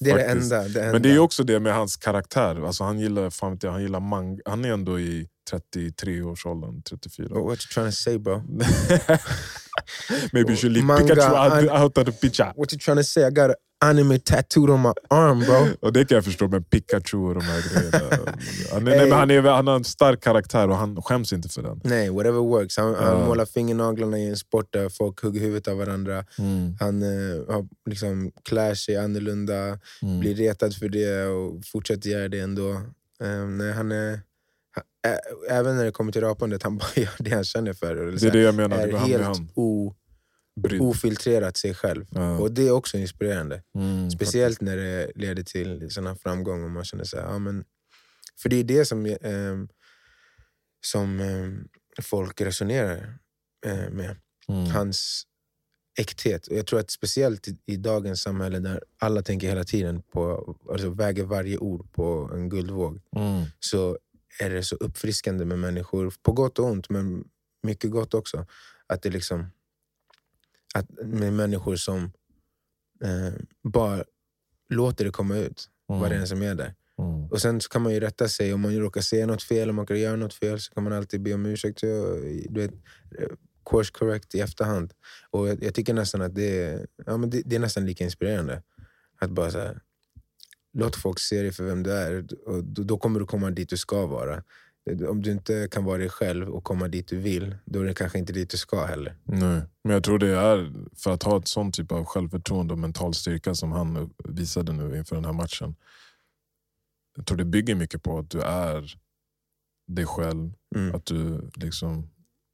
Det 0.00 0.10
är 0.10 0.16
det 0.16 0.24
enda. 0.24 0.68
Det 0.68 0.80
enda. 0.80 0.92
Men 0.92 1.02
det 1.02 1.10
är 1.10 1.18
också 1.18 1.44
det 1.44 1.60
med 1.60 1.74
hans 1.74 1.96
karaktär. 1.96 2.66
Alltså 2.66 2.84
han 2.84 2.98
gillar, 2.98 3.30
fan 3.30 3.58
jag, 3.62 3.70
han 3.72 3.82
gillar 3.82 4.00
manga. 4.00 4.42
Han 4.44 4.64
är 4.64 4.72
ändå 4.72 5.00
i 5.00 5.28
33-årsåldern, 5.50 6.82
34. 6.82 7.28
What 7.28 7.58
you 7.64 7.68
trying 7.74 7.86
to 7.90 7.92
say 7.96 8.18
bro? 8.24 8.42
Maybe 10.32 10.50
you 10.50 10.56
should 10.56 10.72
leave 10.72 10.84
Manga, 10.86 11.14
Pikachu 11.14 11.68
out, 11.70 11.98
of 11.98 12.04
the 12.06 12.12
picture. 12.12 12.52
What 12.56 12.72
you 12.72 12.78
trying 12.78 12.96
to 12.98 13.04
say? 13.04 13.26
I 13.26 13.30
got 13.30 13.50
an 13.50 13.54
anime 13.82 14.18
tattooed 14.18 14.70
on 14.70 14.80
my 14.82 14.92
arm 15.10 15.40
bro. 15.40 15.66
Och 15.80 15.92
det 15.92 16.04
kan 16.08 16.14
jag 16.14 16.24
förstå 16.24 16.48
med 16.48 16.70
Pikachu 16.70 17.16
och 17.18 17.34
de 17.34 17.40
här 17.40 17.62
grejerna. 17.72 17.98
Han, 18.72 18.86
är, 18.86 18.90
nej, 18.96 19.08
men 19.08 19.12
han, 19.18 19.30
är, 19.30 19.42
han 19.42 19.66
har 19.66 19.76
en 19.76 19.84
stark 19.84 20.20
karaktär 20.22 20.68
och 20.68 20.76
han 20.76 21.02
skäms 21.02 21.32
inte 21.32 21.48
för 21.48 21.62
den. 21.62 21.80
Nej, 21.84 22.10
whatever 22.10 22.38
works. 22.40 22.76
Han, 22.76 22.94
han 22.94 23.18
Ja. 23.20 23.26
målar 23.26 23.44
fingernaglarna 23.46 24.18
i 24.18 24.28
en 24.28 24.36
sport 24.36 24.72
där 24.72 24.88
folk 24.88 25.22
hugger 25.22 25.40
huvudet 25.40 25.68
av 25.68 25.76
varandra. 25.78 26.24
Han 26.80 27.02
eh, 27.02 27.64
liksom 27.90 28.32
klär 28.44 28.74
sig 28.74 28.96
annorlunda, 28.96 29.78
Mm. 30.02 30.20
blir 30.20 30.34
retad 30.34 30.74
för 30.76 30.88
det 30.88 31.24
och 31.26 31.60
fortsätter 31.64 32.10
göra 32.10 32.28
det 32.28 32.38
ändå. 32.40 32.70
Eh, 33.22 33.46
nej, 33.48 33.72
han 33.72 33.92
är, 33.92 34.20
han, 35.02 35.12
ä, 35.12 35.18
även 35.48 35.76
när 35.76 35.84
det 35.84 35.92
kommer 35.92 36.12
till 36.12 36.20
rapandet, 36.20 36.62
han 36.62 36.76
bara 36.78 36.88
gör 36.96 37.10
det 37.18 37.30
han 37.30 37.44
känner 37.44 37.72
för. 37.72 37.96
Eller 37.96 38.12
Det 38.12 38.18
så 38.20 38.26
är 38.26 38.30
det 38.30 38.40
jag 38.40 38.54
menar. 38.54 38.76
Det 38.76 38.82
är 38.82 39.06
i 39.06 39.10
helt 39.10 39.24
hand. 39.24 39.50
o, 39.54 39.94
ofiltrerat 40.80 41.56
sig 41.56 41.74
själv. 41.74 42.06
Ja. 42.10 42.38
Och 42.38 42.52
det 42.52 42.62
är 42.66 42.70
också 42.70 42.98
inspirerande. 42.98 43.62
Mm, 43.74 44.10
Speciellt 44.10 44.60
när 44.60 44.76
det 44.76 45.10
leder 45.14 45.42
till 45.42 45.90
såna 45.90 46.16
framgång 46.16 46.64
och 46.64 46.70
man 46.70 46.84
känner 46.84 47.04
så 47.04 47.16
här, 47.16 47.24
ja, 47.24 47.38
men, 47.38 47.64
För 48.42 48.48
det 48.48 48.56
är 48.56 48.64
det 48.64 48.84
som, 48.84 49.06
eh, 49.06 49.56
som 50.86 51.20
eh, 51.20 52.02
folk 52.02 52.40
resonerar 52.40 53.18
eh, 53.66 53.90
med. 53.90 54.16
Mm. 54.48 54.66
Hans 54.70 55.22
äkthet. 55.98 56.46
Och 56.46 56.56
jag 56.56 56.66
tror 56.66 56.80
att 56.80 56.90
speciellt 56.90 57.48
i, 57.48 57.56
i 57.66 57.76
dagens 57.76 58.22
samhälle 58.22 58.58
där 58.58 58.82
alla 58.98 59.22
tänker 59.22 59.48
hela 59.48 59.64
tiden 59.64 60.02
på, 60.02 60.54
alltså 60.70 60.90
väger 60.90 61.24
varje 61.24 61.58
ord 61.58 61.92
på 61.92 62.30
en 62.34 62.48
guldvåg, 62.48 63.00
Mm. 63.16 63.44
så 63.60 63.98
är 64.38 64.50
det 64.50 64.62
så 64.62 64.76
uppfriskande 64.76 65.44
med 65.44 65.58
människor, 65.58 66.12
på 66.22 66.32
gott 66.32 66.58
och 66.58 66.66
ont, 66.66 66.90
men 66.90 67.24
mycket 67.62 67.90
gott 67.90 68.14
också. 68.14 68.46
Att 68.86 69.02
det 69.02 69.10
liksom 69.10 69.46
att 70.74 70.86
med 71.04 71.32
människor 71.32 71.76
som 71.76 72.12
eh, 73.04 73.32
bara 73.62 74.04
låter 74.68 75.04
det 75.04 75.10
komma 75.10 75.36
ut, 75.36 75.68
vad 75.86 76.00
det 76.02 76.06
Mm. 76.06 76.22
är 76.22 76.26
som 76.26 76.42
är 76.42 76.54
där. 76.54 76.74
Mm. 76.98 77.26
Och 77.30 77.40
sen 77.40 77.60
så 77.60 77.68
kan 77.68 77.82
man 77.82 77.92
ju 77.94 78.00
rätta 78.00 78.28
sig 78.28 78.54
om 78.54 78.60
man 78.60 78.76
råkar 78.76 79.00
säga 79.00 79.26
något 79.26 79.42
fel, 79.42 79.70
om 79.70 79.76
man 79.76 79.86
kan 79.86 80.00
göra 80.00 80.16
något 80.16 80.34
fel 80.34 80.60
så 80.60 80.74
kan 80.74 80.84
man 80.84 80.92
alltid 80.92 81.22
be 81.22 81.34
om 81.34 81.46
ursäkt. 81.46 81.80
Du 81.80 82.60
vet, 82.60 82.72
eh, 83.18 83.28
course 83.70 83.92
correct 83.92 84.34
i 84.34 84.40
efterhand. 84.40 84.92
Och 85.30 85.48
jag, 85.48 85.64
jag 85.64 85.74
tycker 85.74 85.94
nästan 85.94 86.22
att 86.22 86.34
det 86.34 86.62
är, 86.64 86.86
ja, 87.06 87.16
men 87.16 87.30
det, 87.30 87.42
det 87.44 87.56
är 87.56 87.60
nästan 87.60 87.86
lika 87.86 88.04
inspirerande. 88.04 88.62
Att 89.18 89.30
bara 89.30 89.50
så 89.50 89.58
här, 89.58 89.80
låt 90.72 90.96
folk 90.96 91.18
se 91.18 91.42
dig 91.42 91.52
för 91.52 91.64
vem 91.64 91.82
du 91.82 91.92
är 91.92 92.26
och 92.46 92.64
då, 92.64 92.82
då 92.82 92.98
kommer 92.98 93.20
du 93.20 93.26
komma 93.26 93.50
dit 93.50 93.68
du 93.68 93.76
ska 93.76 94.06
vara. 94.06 94.42
Om 95.08 95.22
du 95.22 95.30
inte 95.30 95.68
kan 95.70 95.84
vara 95.84 95.98
dig 95.98 96.08
själv 96.08 96.48
och 96.48 96.64
komma 96.64 96.88
dit 96.88 97.08
du 97.08 97.16
vill, 97.16 97.56
då 97.64 97.80
är 97.80 97.84
det 97.84 97.94
kanske 97.94 98.18
inte 98.18 98.32
dit 98.32 98.50
du 98.50 98.56
ska 98.56 98.84
heller. 98.84 99.16
Nej. 99.24 99.62
Men 99.84 99.92
jag 99.92 100.04
tror 100.04 100.18
det 100.18 100.28
är 100.28 100.72
för 100.96 101.10
att 101.10 101.22
ha 101.22 101.38
ett 101.38 101.48
sånt 101.48 101.74
typ 101.74 101.92
av 101.92 102.04
självförtroende 102.04 102.72
och 102.72 102.78
mental 102.78 103.14
styrka 103.14 103.54
som 103.54 103.72
han 103.72 104.10
visade 104.24 104.72
nu 104.72 104.96
inför 104.98 105.16
den 105.16 105.24
här 105.24 105.32
matchen. 105.32 105.74
Jag 107.16 107.26
tror 107.26 107.38
det 107.38 107.44
bygger 107.44 107.74
mycket 107.74 108.02
på 108.02 108.18
att 108.18 108.30
du 108.30 108.40
är 108.40 108.94
dig 109.88 110.06
själv, 110.06 110.52
Mm. 110.76 110.94
att 110.94 111.06
du 111.06 111.50
liksom 111.54 112.10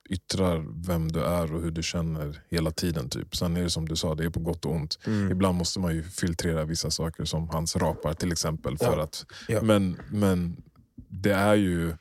yttrar 0.09 0.65
vem 0.87 1.13
du 1.13 1.21
är 1.25 1.55
och 1.55 1.63
hur 1.63 1.71
du 1.71 1.83
känner 1.83 2.43
hela 2.51 2.71
tiden. 2.71 3.09
Typ. 3.09 3.37
Sen 3.37 3.57
är 3.57 3.63
det 3.63 3.71
som 3.71 3.89
du 3.89 3.97
sa, 3.97 4.15
det 4.15 4.25
är 4.25 4.31
på 4.31 4.41
gott 4.41 4.65
och 4.65 4.73
ont. 4.75 4.99
Mm. 5.07 5.31
Ibland 5.31 5.59
måste 5.59 5.81
man 5.81 5.95
ju 5.95 6.03
filtrera 6.03 6.65
vissa 6.65 6.91
saker 6.91 7.25
som 7.25 7.49
hans 7.49 7.77
rapar 7.77 8.15
till 8.15 8.33
exempel. 8.33 8.79
För 8.79 8.97
Ja. 8.97 9.03
att, 9.03 9.27
Ja. 9.49 9.63
men, 9.63 9.97
men 10.11 10.57
det 11.09 11.33
är 11.35 11.55
ju 11.55 11.95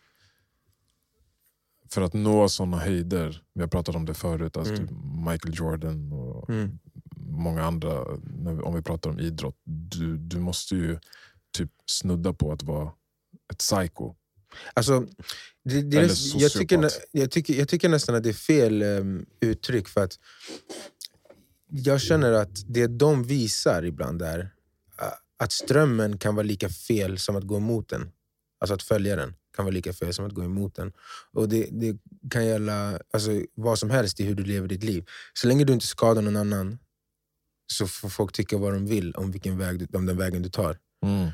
för 1.90 2.02
att 2.02 2.14
nå 2.14 2.50
såna 2.50 2.78
höjder, 2.78 3.42
vi 3.54 3.62
har 3.62 3.68
pratat 3.68 3.96
om 3.96 4.06
det 4.06 4.14
förut, 4.14 4.58
alltså 4.58 4.74
Mm. 4.74 4.88
typ 4.88 4.98
Michael 5.30 5.54
Jordan 5.56 6.12
och 6.14 6.50
Mm. 6.50 6.80
många 7.16 7.64
andra, 7.64 8.02
om 8.64 8.74
vi 8.76 8.82
pratar 8.82 9.10
om 9.10 9.20
idrott, 9.20 9.58
du, 9.64 10.18
du 10.18 10.40
måste 10.40 10.76
ju 10.76 11.00
typ 11.58 11.72
snudda 11.86 12.34
på 12.34 12.52
att 12.52 12.64
vara 12.64 12.92
ett 13.52 13.58
psycho. 13.58 14.16
Alltså, 14.74 15.08
det, 15.64 15.82
det 15.82 15.98
är 15.98 16.42
jag, 16.42 16.52
tycker, 16.52 16.92
jag, 17.12 17.32
tycker, 17.32 17.54
jag 17.54 17.68
tycker 17.70 17.90
nästan 17.90 18.16
att 18.16 18.24
det 18.24 18.30
är 18.30 18.34
fel 18.34 18.84
um, 18.84 19.26
uttryck 19.40 19.88
för 19.88 20.04
att 20.04 20.20
jag 21.70 22.02
känner 22.02 22.32
att 22.32 22.64
det 22.68 22.88
de 22.88 23.24
visar 23.24 23.86
ibland 23.86 24.22
är 24.22 24.52
att 25.38 25.52
strömmen 25.52 26.18
kan 26.18 26.36
vara 26.36 26.46
lika 26.46 26.70
fel 26.70 27.20
som 27.20 27.36
att 27.36 27.44
gå 27.44 27.58
emot 27.58 27.90
den. 27.90 28.12
Alltså 28.60 28.74
att 28.74 28.84
följa 28.84 29.16
den 29.16 29.36
kan 29.56 29.66
vara 29.66 29.74
lika 29.74 29.94
fel 29.94 30.14
som 30.14 30.26
att 30.26 30.34
gå 30.34 30.44
emot 30.44 30.76
den. 30.76 30.94
Och 31.32 31.50
det, 31.50 31.68
det 31.72 31.98
kan 32.30 32.46
gälla 32.46 33.00
alltså, 33.14 33.32
vad 33.54 33.80
som 33.80 33.90
helst 33.90 34.20
i 34.20 34.24
hur 34.24 34.36
du 34.36 34.44
lever 34.44 34.68
ditt 34.68 34.84
liv. 34.84 35.06
Så 35.34 35.48
länge 35.48 35.64
du 35.64 35.74
inte 35.74 35.88
skadar 35.88 36.22
någon 36.22 36.36
annan 36.36 36.80
så 37.68 37.88
får 37.88 38.10
folk 38.10 38.32
tycka 38.32 38.58
vad 38.58 38.74
de 38.74 38.86
vill 38.86 39.16
om, 39.16 39.32
vilken 39.32 39.58
väg 39.58 39.80
du, 39.80 39.98
om 39.98 40.06
den 40.06 40.18
vägen 40.18 40.42
du 40.42 40.50
tar. 40.50 40.78
Mm. 41.04 41.30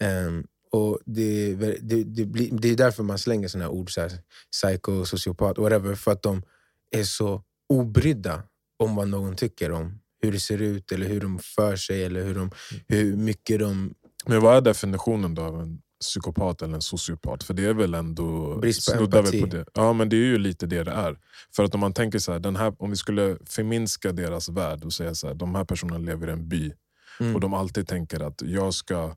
Ehm, 0.00 0.46
och 0.76 0.98
det, 1.04 1.54
det, 1.54 2.04
det, 2.04 2.26
blir, 2.26 2.50
det 2.52 2.68
är 2.68 2.76
därför 2.76 3.02
man 3.02 3.18
slänger 3.18 3.48
såna 3.48 3.64
här 3.64 3.70
ord, 3.70 3.90
så 3.90 4.00
här, 4.00 4.12
psycho, 4.52 5.04
sociopat, 5.04 5.58
whatever, 5.58 5.94
för 5.94 6.12
att 6.12 6.22
de 6.22 6.42
är 6.90 7.04
så 7.04 7.42
obrydda 7.68 8.42
om 8.78 8.96
vad 8.96 9.08
någon 9.08 9.36
tycker 9.36 9.72
om 9.72 9.98
hur 10.22 10.32
det 10.32 10.40
ser 10.40 10.62
ut, 10.62 10.92
eller 10.92 11.06
hur 11.08 11.20
de 11.20 11.38
för 11.38 11.76
sig, 11.76 12.04
eller 12.04 12.24
hur, 12.24 12.34
de, 12.34 12.50
hur 12.88 13.16
mycket 13.16 13.58
de... 13.60 13.94
Men 14.26 14.40
vad 14.40 14.56
är 14.56 14.60
definitionen 14.60 15.34
då 15.34 15.42
av 15.42 15.60
en 15.60 15.80
psykopat 16.00 16.62
eller 16.62 16.74
en 16.74 16.82
sociopat? 16.82 17.44
För 17.44 17.54
det 17.54 17.64
är 17.64 17.74
väl 17.74 17.94
ändå... 17.94 18.58
Brist 18.58 18.96
på 18.96 19.04
empati. 19.04 19.40
På 19.40 19.46
det. 19.46 19.64
Ja, 19.74 19.92
men 19.92 20.08
det 20.08 20.16
är 20.16 20.26
ju 20.26 20.38
lite 20.38 20.66
det 20.66 20.84
det 20.84 20.90
är. 20.90 21.18
För 21.56 21.64
att 21.64 21.74
om 21.74 21.80
man 21.80 21.92
tänker 21.92 22.18
så 22.18 22.32
här, 22.32 22.38
den 22.38 22.56
här, 22.56 22.74
om 22.78 22.90
vi 22.90 22.96
skulle 22.96 23.38
förminska 23.44 24.12
deras 24.12 24.48
värld 24.48 24.84
och 24.84 24.92
säga 24.92 25.14
så 25.14 25.26
här, 25.26 25.34
de 25.34 25.54
här 25.54 25.64
personerna 25.64 25.98
lever 25.98 26.28
i 26.28 26.32
en 26.32 26.48
by 26.48 26.72
Mm. 27.20 27.34
och 27.34 27.40
de 27.40 27.54
alltid 27.54 27.88
tänker 27.88 28.20
att 28.20 28.42
jag 28.42 28.74
ska 28.74 29.14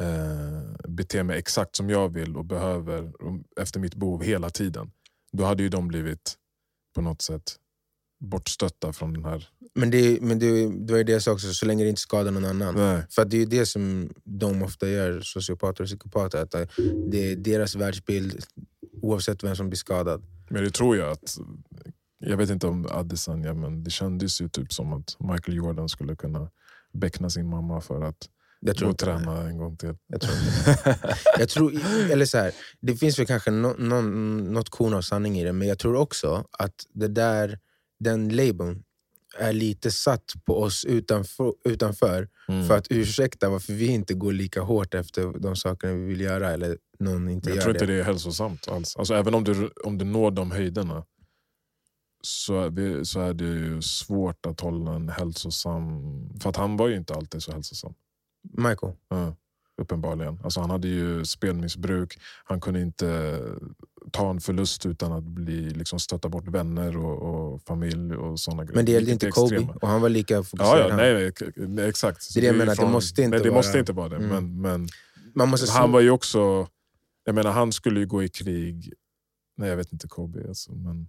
eh, 0.00 0.88
bete 0.88 1.22
mig 1.22 1.38
exakt 1.38 1.76
som 1.76 1.90
jag 1.90 2.08
vill 2.08 2.36
och 2.36 2.44
behöver 2.44 3.12
efter 3.60 3.80
mitt 3.80 3.94
behov 3.94 4.22
hela 4.22 4.50
tiden. 4.50 4.90
Då 5.32 5.44
hade 5.44 5.62
ju 5.62 5.68
de 5.68 5.88
blivit 5.88 6.34
på 6.94 7.00
något 7.00 7.22
sätt 7.22 7.56
bortstötta 8.22 8.92
från 8.92 9.12
den 9.12 9.24
här... 9.24 9.48
Men, 9.74 9.90
det, 9.90 10.22
men 10.22 10.38
det, 10.38 10.68
då 10.68 10.94
är 10.94 11.04
det 11.04 11.12
jag 11.12 11.22
sa 11.22 11.32
också, 11.32 11.54
så 11.54 11.66
länge 11.66 11.84
det 11.84 11.90
inte 11.90 12.00
skadar 12.00 12.30
någon 12.30 12.44
annan. 12.44 12.74
Nej. 12.74 13.02
För 13.10 13.24
det 13.24 13.36
är 13.36 13.38
ju 13.38 13.46
det 13.46 13.66
som 13.66 14.10
de 14.24 14.62
ofta 14.62 14.88
gör, 14.88 15.20
sociopater 15.20 15.82
och 15.82 15.88
psykopater. 15.88 16.42
Att 16.42 16.50
det 17.10 17.32
är 17.32 17.36
deras 17.36 17.74
världsbild 17.74 18.44
oavsett 19.02 19.44
vem 19.44 19.56
som 19.56 19.68
blir 19.68 19.76
skadad. 19.76 20.22
Men 20.50 20.64
det 20.64 20.70
tror 20.70 20.96
jag 20.96 21.10
att... 21.10 21.38
Jag 22.24 22.36
vet 22.36 22.50
inte 22.50 22.66
om 22.66 22.86
Adesanya, 22.90 23.54
men 23.54 23.84
det 23.84 23.90
kändes 23.90 24.40
ju 24.40 24.48
typ 24.48 24.72
som 24.72 24.92
att 24.92 25.16
Michael 25.20 25.56
Jordan 25.56 25.88
skulle 25.88 26.16
kunna 26.16 26.50
beckna 26.92 27.30
sin 27.30 27.48
mamma 27.48 27.80
för 27.80 28.02
att 28.02 28.28
Jag 28.64 28.76
tror 28.76 28.90
inte 28.90 29.04
träna 29.04 29.48
en 29.48 29.58
gång 29.58 29.76
till. 29.76 29.94
Jag 30.06 30.20
tror 30.20 30.34
jag 31.38 31.48
tror, 31.48 31.72
eller 32.10 32.26
så 32.26 32.38
här, 32.38 32.52
det 32.80 32.96
finns 32.96 33.18
väl 33.18 33.26
kanske 33.26 33.50
no, 33.50 33.74
någon, 33.78 34.36
något 34.52 34.68
korn 34.68 34.94
av 34.94 35.02
sanning 35.02 35.38
i 35.38 35.44
det, 35.44 35.52
men 35.52 35.68
jag 35.68 35.78
tror 35.78 35.96
också 35.96 36.44
att 36.58 36.74
det 36.94 37.08
där, 37.08 37.58
den 38.00 38.28
labeln 38.28 38.82
är 39.38 39.52
lite 39.52 39.90
satt 39.90 40.32
på 40.44 40.62
oss 40.62 40.84
utanför, 40.84 41.52
utanför 41.64 42.28
Mm. 42.48 42.68
för 42.68 42.76
att 42.76 42.86
ursäkta 42.90 43.48
varför 43.50 43.72
vi 43.72 43.86
inte 43.86 44.14
går 44.14 44.32
lika 44.32 44.60
hårt 44.60 44.94
efter 44.94 45.38
de 45.38 45.56
sakerna 45.56 45.92
vi 45.92 46.04
vill 46.04 46.20
göra 46.20 46.50
eller 46.50 46.78
någon 46.98 47.28
inte 47.28 47.48
jag 47.48 47.56
gör 47.56 47.62
tror 47.62 47.72
det. 47.72 47.76
inte 47.78 47.92
det 47.92 48.00
är 48.00 48.04
hälsosamt 48.04 48.68
alls. 48.68 48.96
Alltså, 48.96 49.14
även 49.14 49.34
om 49.34 49.44
du, 49.44 49.70
om 49.84 49.98
du 49.98 50.04
når 50.04 50.30
de 50.30 50.50
höjderna 50.50 51.04
så 52.22 52.60
är, 52.60 52.70
det, 52.70 53.04
så 53.04 53.20
är 53.20 53.34
det 53.34 53.44
ju 53.44 53.82
svårt 53.82 54.46
att 54.46 54.60
hålla 54.60 54.94
en 54.94 55.08
hälsosam... 55.08 56.02
För 56.40 56.50
att 56.50 56.56
han 56.56 56.76
var 56.76 56.88
ju 56.88 56.96
inte 56.96 57.14
alltid 57.14 57.42
så 57.42 57.52
hälsosam. 57.52 57.94
Michael, 58.42 58.92
Ja, 59.08 59.36
uppenbarligen. 59.76 60.38
Alltså, 60.44 60.60
han 60.60 60.70
hade 60.70 60.88
ju 60.88 61.24
spelmissbruk, 61.24 62.18
han 62.44 62.60
kunde 62.60 62.80
inte 62.80 63.38
ta 64.12 64.30
en 64.30 64.40
förlust 64.40 64.86
utan 64.86 65.12
att 65.12 65.24
bli, 65.24 65.70
liksom, 65.70 65.98
stötta 65.98 66.28
bort 66.28 66.48
vänner 66.48 66.96
och, 66.96 67.52
och 67.52 67.62
familj 67.62 68.14
och 68.16 68.40
såna 68.40 68.64
men 68.74 68.84
det 68.84 68.92
gällde 68.92 69.10
inte 69.12 69.26
är 69.26 69.30
Kobe 69.30 69.54
extrema. 69.56 69.78
och 69.82 69.88
han 69.88 70.00
var 70.00 70.08
lika 70.08 70.42
fokuserad. 70.42 70.78
Ja, 70.80 70.88
ja 70.88 70.96
nej, 70.96 71.32
nej, 71.56 71.88
exakt. 71.88 72.34
Det 72.34 72.40
är 72.40 72.42
det 72.42 72.46
ju 72.46 72.58
menar, 72.58 72.76
det 72.76 72.86
måste 72.86 73.22
inte 73.22 73.36
nej, 73.36 73.44
det 73.44 73.50
vara- 73.50 73.58
måste 73.58 73.78
inte 73.78 73.92
vara 73.92 74.08
det. 74.08 74.16
Mm. 74.16 74.28
Men, 74.28 74.60
men 74.60 74.88
Man 75.34 75.48
måste 75.48 75.72
han 75.72 75.92
var 75.92 76.00
ju 76.00 76.10
också... 76.10 76.66
Jag 77.24 77.34
menar, 77.34 77.50
han 77.52 77.72
skulle 77.72 78.00
ju 78.00 78.06
gå 78.06 78.22
i 78.22 78.28
krig. 78.28 78.92
Nej, 79.56 79.68
jag 79.68 79.76
vet 79.76 79.92
inte 79.92 80.08
Kobe. 80.08 80.48
Alltså, 80.48 80.72
men, 80.72 81.08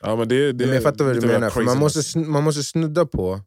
ja, 0.00 0.16
men 0.16 0.28
det, 0.28 0.52
det 0.52 0.66
men 0.66 0.74
jag 0.74 0.82
fattar 0.82 1.04
vad 1.04 1.14
du 1.20 1.26
menar, 1.26 1.64
man 1.64 1.78
måste, 1.78 2.18
man 2.18 2.42
måste 2.42 2.62
snudda 2.62 3.06
på 3.06 3.40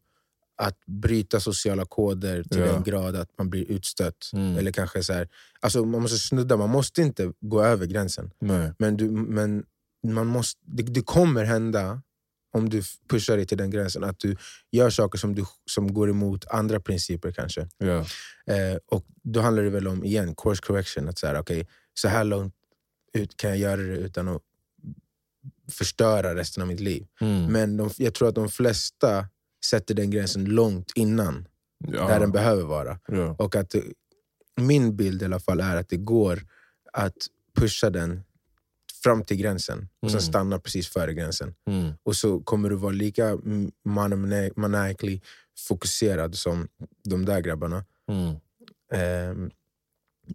att 0.57 0.85
bryta 0.85 1.39
sociala 1.39 1.85
koder 1.85 2.43
till 2.43 2.59
Ja. 2.59 2.65
den 2.65 2.83
grad 2.83 3.15
att 3.15 3.37
man 3.37 3.49
blir 3.49 3.71
utstött. 3.71 4.29
Mm. 4.33 4.57
Eller 4.57 4.71
kanske 4.71 5.03
så 5.03 5.13
här, 5.13 5.29
alltså 5.59 5.85
man 5.85 6.01
måste 6.01 6.17
snudda, 6.17 6.57
man 6.57 6.69
måste 6.69 7.01
inte 7.01 7.33
gå 7.41 7.63
över 7.63 7.85
gränsen. 7.85 8.31
Nej. 8.39 8.73
Men, 8.79 8.97
du, 8.97 9.11
men 9.11 9.63
man 10.03 10.27
måste, 10.27 10.61
det, 10.65 10.83
det 10.83 11.01
kommer 11.01 11.43
hända, 11.43 12.01
om 12.53 12.69
du 12.69 12.81
pushar 13.09 13.37
dig 13.37 13.45
till 13.45 13.57
den 13.57 13.69
gränsen, 13.69 14.03
att 14.03 14.19
du 14.19 14.37
gör 14.71 14.89
saker 14.89 15.17
som, 15.17 15.35
du, 15.35 15.45
som 15.65 15.93
går 15.93 16.09
emot 16.09 16.47
andra 16.47 16.79
principer 16.79 17.31
kanske. 17.31 17.67
Ja. 17.77 17.97
Eh, 18.53 18.77
och 18.91 19.05
Då 19.23 19.41
handlar 19.41 19.63
det 19.63 19.69
väl 19.69 19.87
om, 19.87 20.03
igen, 20.03 20.35
course 20.35 20.61
correction. 20.65 21.09
Att 21.09 21.19
så, 21.19 21.27
här, 21.27 21.39
okay, 21.39 21.65
så 21.93 22.07
här 22.07 22.23
långt 22.23 22.53
ut 23.13 23.37
kan 23.37 23.49
jag 23.49 23.59
göra 23.59 23.81
det 23.81 23.97
utan 23.97 24.27
att 24.27 24.41
förstöra 25.71 26.35
resten 26.35 26.61
av 26.61 26.67
mitt 26.67 26.79
liv. 26.79 27.07
Mm. 27.21 27.45
Men 27.45 27.77
de, 27.77 27.89
jag 27.97 28.13
tror 28.13 28.27
att 28.29 28.35
de 28.35 28.49
flesta 28.49 29.27
sätter 29.69 29.93
den 29.95 30.09
gränsen 30.11 30.45
långt 30.45 30.91
innan, 30.95 31.47
ja. 31.87 32.07
där 32.07 32.19
den 32.19 32.31
behöver 32.31 32.63
vara. 32.63 32.99
ja. 33.07 33.35
Och 33.39 33.55
att 33.55 33.69
det, 33.69 33.83
min 34.61 34.95
bild 34.95 35.21
i 35.21 35.25
alla 35.25 35.39
fall 35.39 35.59
är 35.59 35.75
att 35.75 35.89
det 35.89 35.97
går 35.97 36.39
att 36.93 37.17
pusha 37.55 37.89
den 37.89 38.23
fram 39.03 39.23
till 39.23 39.37
gränsen 39.37 39.89
och 39.99 40.09
sen 40.11 40.17
Mm. 40.19 40.21
stanna 40.29 40.59
precis 40.59 40.87
före 40.87 41.13
gränsen. 41.13 41.55
Mm. 41.67 41.93
Och 42.03 42.15
så 42.15 42.39
kommer 42.39 42.69
du 42.69 42.75
vara 42.75 42.91
lika 42.91 43.37
maniacally 44.55 45.21
fokuserad 45.67 46.35
som 46.35 46.67
de 47.03 47.25
där 47.25 47.41
grabbarna. 47.41 47.85
Mm. 48.07 48.35
Ehm, 48.93 49.51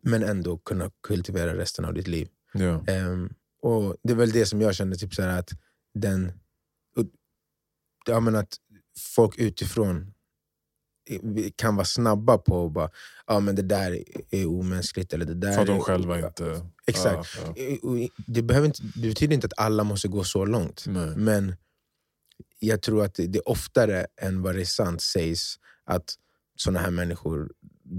men 0.03 0.23
ändå 0.23 0.59
kunna 0.59 0.91
kultivera 1.03 1.55
resten 1.57 1.85
av 1.85 1.95
ditt 1.95 2.09
liv. 2.09 2.29
Ja. 2.53 2.85
Ehm, 2.87 3.31
och 3.63 3.97
Det 4.03 4.13
är 4.13 4.17
väl 4.17 4.31
det 4.33 4.47
som 4.47 4.61
jag 4.61 4.75
känner, 4.75 4.97
typ 4.97 5.15
så 5.15 5.23
att 5.23 5.51
den... 5.95 6.33
Ja, 8.07 8.21
men 8.21 8.37
att 8.37 8.57
folk 8.99 9.39
utifrån 9.39 10.15
kan 11.57 11.77
vara 11.77 11.85
snabba 11.85 12.39
på 12.39 12.67
att 12.67 12.73
bara, 12.73 12.91
ja, 13.27 13.41
men 13.41 13.57
det 13.57 13.63
där 13.63 14.05
är 14.31 14.47
omänskligt. 14.47 15.13
Eller 15.13 15.25
det 15.25 15.35
där 15.35 15.53
För 15.53 15.61
att 15.61 15.67
de 15.67 15.81
själva 15.81 16.19
inte... 16.27 16.67
Exakt. 16.87 17.39
Ja, 17.45 17.55
ja. 17.83 18.09
Det, 18.27 18.43
behöver 18.43 18.67
inte, 18.67 18.83
det 18.95 19.09
betyder 19.09 19.35
inte 19.35 19.47
att 19.47 19.59
alla 19.59 19.85
måste 19.85 20.09
gå 20.09 20.25
så 20.25 20.45
långt. 20.45 20.85
Nej. 20.87 21.17
Men 21.17 21.57
jag 22.59 22.83
tror 22.83 23.05
att 23.05 23.15
det, 23.15 23.41
oftare 23.41 24.07
än 24.17 24.43
vad 24.43 24.55
det 24.55 24.61
är 24.61 24.65
sant 24.65 25.03
sägs 25.03 25.59
att 25.85 26.15
såna 26.57 26.79
här 26.79 26.91
människor 26.91 27.51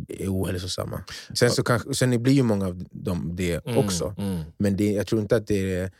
är 0.07 0.27
ohälsosamma. 0.27 1.03
Sen, 1.33 1.51
så 1.51 1.63
kanske, 1.63 1.93
sen 1.93 2.23
blir 2.23 2.33
ju 2.33 2.43
många 2.43 2.67
av 2.67 2.85
dem 2.91 3.35
det 3.35 3.65
Mm, 3.65 3.77
också. 3.77 4.15
Mm. 4.17 4.43
Men 4.57 4.77
det, 4.77 4.91
jag 4.91 5.07
tror 5.07 5.21
inte 5.21 5.35
att 5.35 5.47
det 5.47 5.75
är 5.75 5.91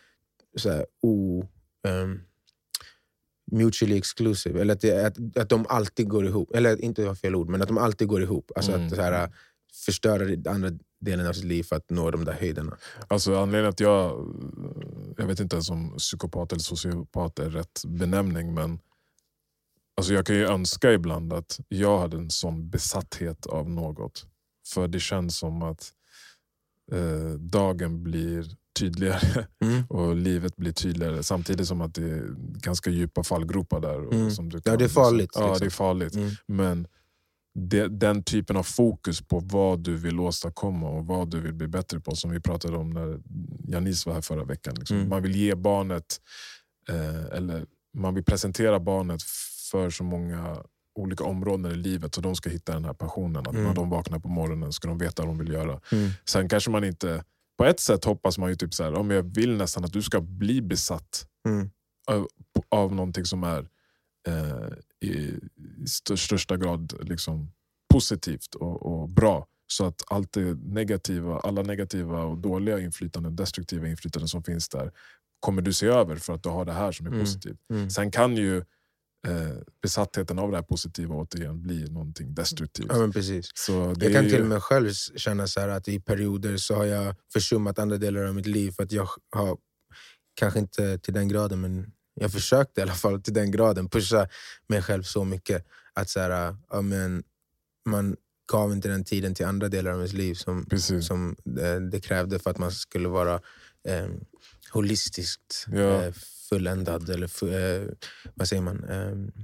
så 0.57 0.69
här, 0.69 0.85
o, 1.01 1.47
ehm, 1.87 2.21
mutually 3.51 3.97
exclusive. 3.97 4.61
Eller 4.61 4.73
att, 4.73 4.81
det, 4.81 5.05
att, 5.05 5.37
att 5.37 5.49
de 5.49 5.65
alltid 5.69 6.07
går 6.09 6.25
ihop. 6.25 6.55
Eller 6.55 6.81
inte 6.81 7.05
var 7.05 7.15
fel 7.15 7.35
ord, 7.35 7.49
men 7.49 7.61
att 7.61 7.67
de 7.67 7.77
alltid 7.77 8.07
går 8.07 8.21
ihop. 8.23 8.51
Alltså 8.55 8.71
Mm. 8.71 8.87
att 8.87 8.95
så 8.95 9.01
här, 9.01 9.29
förstöra 9.85 10.25
den 10.25 10.53
andra 10.53 10.69
delen 10.99 11.27
av 11.27 11.33
sitt 11.33 11.43
liv 11.43 11.63
för 11.63 11.75
att 11.75 11.89
nå 11.89 12.11
de 12.11 12.25
där 12.25 12.33
höjderna. 12.33 12.77
Alltså 13.07 13.35
anledningen 13.35 13.69
att 13.69 13.79
jag, 13.79 14.11
jag 15.17 15.27
vet 15.27 15.39
inte 15.39 15.55
ens 15.55 15.69
om 15.69 15.97
psykopat 15.97 16.51
eller 16.51 16.61
sociopat 16.61 17.39
är 17.39 17.49
rätt 17.49 17.81
benämning 17.85 18.53
men 18.53 18.79
alltså 19.97 20.13
jag 20.13 20.25
kan 20.25 20.35
ju 20.35 20.45
önska 20.45 20.91
ibland 20.93 21.33
att 21.33 21.59
jag 21.67 21.99
hade 21.99 22.17
en 22.17 22.29
sån 22.29 22.69
besatthet 22.69 23.45
av 23.45 23.69
något. 23.69 24.25
För 24.67 24.87
det 24.87 24.99
känns 24.99 25.37
som 25.37 25.61
att 25.61 25.91
eh, 26.91 27.29
dagen 27.39 28.03
blir 28.03 28.45
tydligare 28.79 29.45
Mm. 29.63 29.83
och 29.89 30.15
livet 30.15 30.55
blir 30.55 30.71
tydligare 30.71 31.23
samtidigt 31.23 31.67
som 31.67 31.81
att 31.81 31.93
det 31.95 32.03
är 32.11 32.27
ganska 32.59 32.89
djupa 32.89 33.23
fallgropar 33.23 33.79
där. 33.79 34.05
och 34.07 34.13
Mm. 34.13 34.31
Som 34.31 34.49
du 34.49 34.57
Ja, 34.57 34.61
kan- 34.61 34.77
det 34.77 34.83
är 34.83 34.89
farligt, 34.89 35.31
Ja, 35.35 35.41
liksom. 35.47 35.59
det 35.59 35.65
är 35.65 35.69
farligt. 35.69 36.15
Mm. 36.15 36.29
Men 36.47 36.87
det, 37.53 37.87
den 37.87 38.23
typen 38.23 38.57
av 38.57 38.63
fokus 38.63 39.21
på 39.21 39.39
vad 39.39 39.79
du 39.79 39.95
vill 39.95 40.19
åstadkomma 40.19 40.89
och 40.89 41.05
vad 41.05 41.29
du 41.31 41.39
vill 41.39 41.53
bli 41.53 41.67
bättre 41.67 41.99
på, 41.99 42.15
som 42.15 42.31
vi 42.31 42.39
pratade 42.39 42.77
om 42.77 42.89
när 42.89 43.19
Janice 43.71 44.09
var 44.09 44.13
här 44.13 44.21
förra 44.21 44.43
veckan. 44.45 44.75
Liksom. 44.79 44.97
Mm. 44.97 45.09
Man 45.09 45.21
vill 45.23 45.35
ge 45.35 45.55
barnet, 45.55 46.05
eh, 46.89 47.37
eller 47.37 47.65
man 47.97 48.15
vill 48.15 48.23
presentera 48.23 48.79
barnet 48.79 49.21
för 49.71 49.89
så 49.89 50.03
många 50.03 50.57
olika 50.95 51.23
områden 51.23 51.71
i 51.71 51.75
livet 51.75 52.15
så 52.15 52.21
de 52.21 52.35
ska 52.35 52.49
hitta 52.49 52.73
den 52.73 52.85
här 52.85 52.93
passionen. 52.93 53.37
Att 53.47 53.53
Mm. 53.53 53.63
när 53.63 53.73
de 53.73 53.89
vaknar 53.89 54.19
på 54.19 54.27
morgonen 54.27 54.73
ska 54.73 54.87
de 54.87 54.97
veta 54.97 55.21
vad 55.25 55.29
de 55.29 55.37
vill 55.37 55.53
göra. 55.53 55.79
Mm. 55.91 56.09
Sen 56.25 56.49
kanske 56.49 56.71
man 56.71 56.83
inte, 56.83 57.23
på 57.57 57.65
ett 57.65 57.79
sätt 57.79 58.05
hoppas 58.05 58.37
man 58.37 58.49
ju 58.49 58.55
typ 58.55 58.73
så 58.73 58.83
här, 58.83 58.93
om 58.93 59.11
jag 59.11 59.23
vill 59.35 59.57
nästan 59.57 59.85
att 59.85 59.93
du 59.93 60.01
ska 60.01 60.21
bli 60.21 60.61
besatt 60.61 61.27
Mm. 61.47 61.69
av, 62.07 62.27
av 62.69 62.95
någonting 62.95 63.25
som 63.25 63.43
är 63.43 63.67
eh, 64.27 64.67
i, 65.09 65.11
i 65.83 65.87
stör, 65.87 66.15
största 66.15 66.57
grad 66.57 66.93
liksom, 67.01 67.51
positivt 67.93 68.55
och, 68.55 68.85
och 69.01 69.09
bra. 69.09 69.47
Så 69.67 69.85
att 69.85 70.01
allt 70.07 70.31
det 70.33 70.53
negativa, 70.63 71.39
alla 71.39 71.61
negativa 71.61 72.23
och 72.23 72.37
dåliga 72.37 72.79
inflytanden, 72.79 73.35
destruktiva 73.35 73.87
inflytanden 73.87 74.27
som 74.27 74.43
finns 74.43 74.69
där 74.69 74.91
kommer 75.39 75.61
du 75.61 75.73
se 75.73 75.87
över 75.87 76.15
för 76.15 76.33
att 76.33 76.43
du 76.43 76.49
har 76.49 76.65
det 76.65 76.73
här 76.73 76.91
som 76.91 77.05
är 77.05 77.09
Mm. 77.11 77.21
positivt. 77.21 77.59
Mm. 77.69 77.89
Sen 77.89 78.11
kan 78.11 78.37
ju 78.37 78.63
eh, 79.27 79.57
besattheten 79.81 80.39
av 80.39 80.51
det 80.51 80.57
här 80.57 80.63
positiva 80.63 81.15
återigen 81.15 81.61
bli 81.61 81.89
någonting 81.91 82.33
destruktivt. 82.33 82.85
Ja, 82.89 82.97
men 82.97 83.11
precis. 83.11 83.49
Så 83.53 83.93
det 83.93 84.05
Jag 84.05 84.13
kan 84.13 84.25
är 84.25 84.29
till 84.29 84.37
ju- 84.37 84.43
och 84.43 84.49
med 84.49 84.63
själv 84.63 84.89
känna 85.15 85.47
så 85.47 85.59
att 85.69 85.87
i 85.87 85.99
perioder 85.99 86.57
så 86.57 86.75
har 86.75 86.85
jag 86.85 87.15
försummat 87.33 87.79
andra 87.79 87.97
delar 87.97 88.23
av 88.23 88.35
mitt 88.35 88.45
liv 88.45 88.71
för 88.71 88.83
att 88.83 88.91
jag 88.91 89.07
har, 89.35 89.57
kanske 90.35 90.59
inte 90.59 90.97
till 90.97 91.13
den 91.13 91.27
graden, 91.27 91.61
men 91.61 91.91
jag 92.13 92.31
försökte 92.31 92.81
i 92.81 92.83
alla 92.83 92.93
fall 92.93 93.21
till 93.21 93.33
den 93.33 93.51
graden 93.51 93.89
pusha 93.89 94.27
mig 94.67 94.81
själv 94.81 95.03
så 95.03 95.23
mycket 95.25 95.65
att 95.93 96.09
så 96.09 96.19
här, 96.19 96.55
ja, 96.69 96.81
men, 96.81 97.23
man 97.85 98.15
gav 98.51 98.71
inte 98.73 98.87
den 98.87 99.03
tiden 99.03 99.35
till 99.35 99.45
andra 99.45 99.69
delar 99.69 99.91
av 99.91 99.97
ens 99.97 100.13
liv 100.13 100.33
som, 100.35 100.65
Precis. 100.65 101.07
som 101.07 101.35
det, 101.43 101.89
det 101.89 101.99
krävde 101.99 102.39
för 102.39 102.49
att 102.49 102.57
man 102.57 102.71
skulle 102.71 103.07
vara 103.09 103.39
eh, 103.87 104.07
holistiskt 104.71 105.65
Ja. 105.71 106.03
eh, 106.03 106.13
fulländad 106.49 107.09
eller 107.09 107.53
eh, 107.53 107.87
vad 108.35 108.47
säger 108.47 108.61
man, 108.61 108.83
eh, 108.83 109.43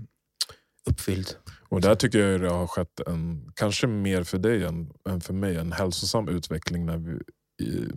uppfylld. 0.90 1.36
Och 1.70 1.82
där 1.82 1.96
tycker 1.96 2.20
jag 2.20 2.42
det 2.42 2.50
har 2.50 2.68
skett 2.68 3.00
en, 3.08 3.52
kanske 3.56 3.88
mer 3.88 4.24
för 4.24 4.38
dig 4.38 4.64
än, 4.64 4.92
än 5.10 5.22
för 5.22 5.34
mig, 5.34 5.56
en 5.58 5.72
hälsosam 5.72 6.28
utveckling 6.28 6.86
när 6.86 6.98
vi, 6.98 7.20
i, 7.66 7.90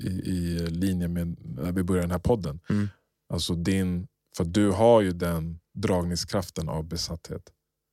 i, 0.00 0.08
i 0.08 0.66
linje 0.70 1.08
med 1.08 1.36
när 1.44 1.72
vi 1.72 1.82
började 1.82 2.04
den 2.04 2.10
här 2.10 2.18
podden. 2.18 2.60
Mm. 2.70 2.88
Alltså 3.32 3.54
din, 3.54 4.06
för 4.36 4.44
du 4.44 4.70
har 4.70 5.00
ju 5.00 5.12
den 5.12 5.58
dragningskraften 5.74 6.68
av 6.68 6.84
besatthet. 6.88 7.42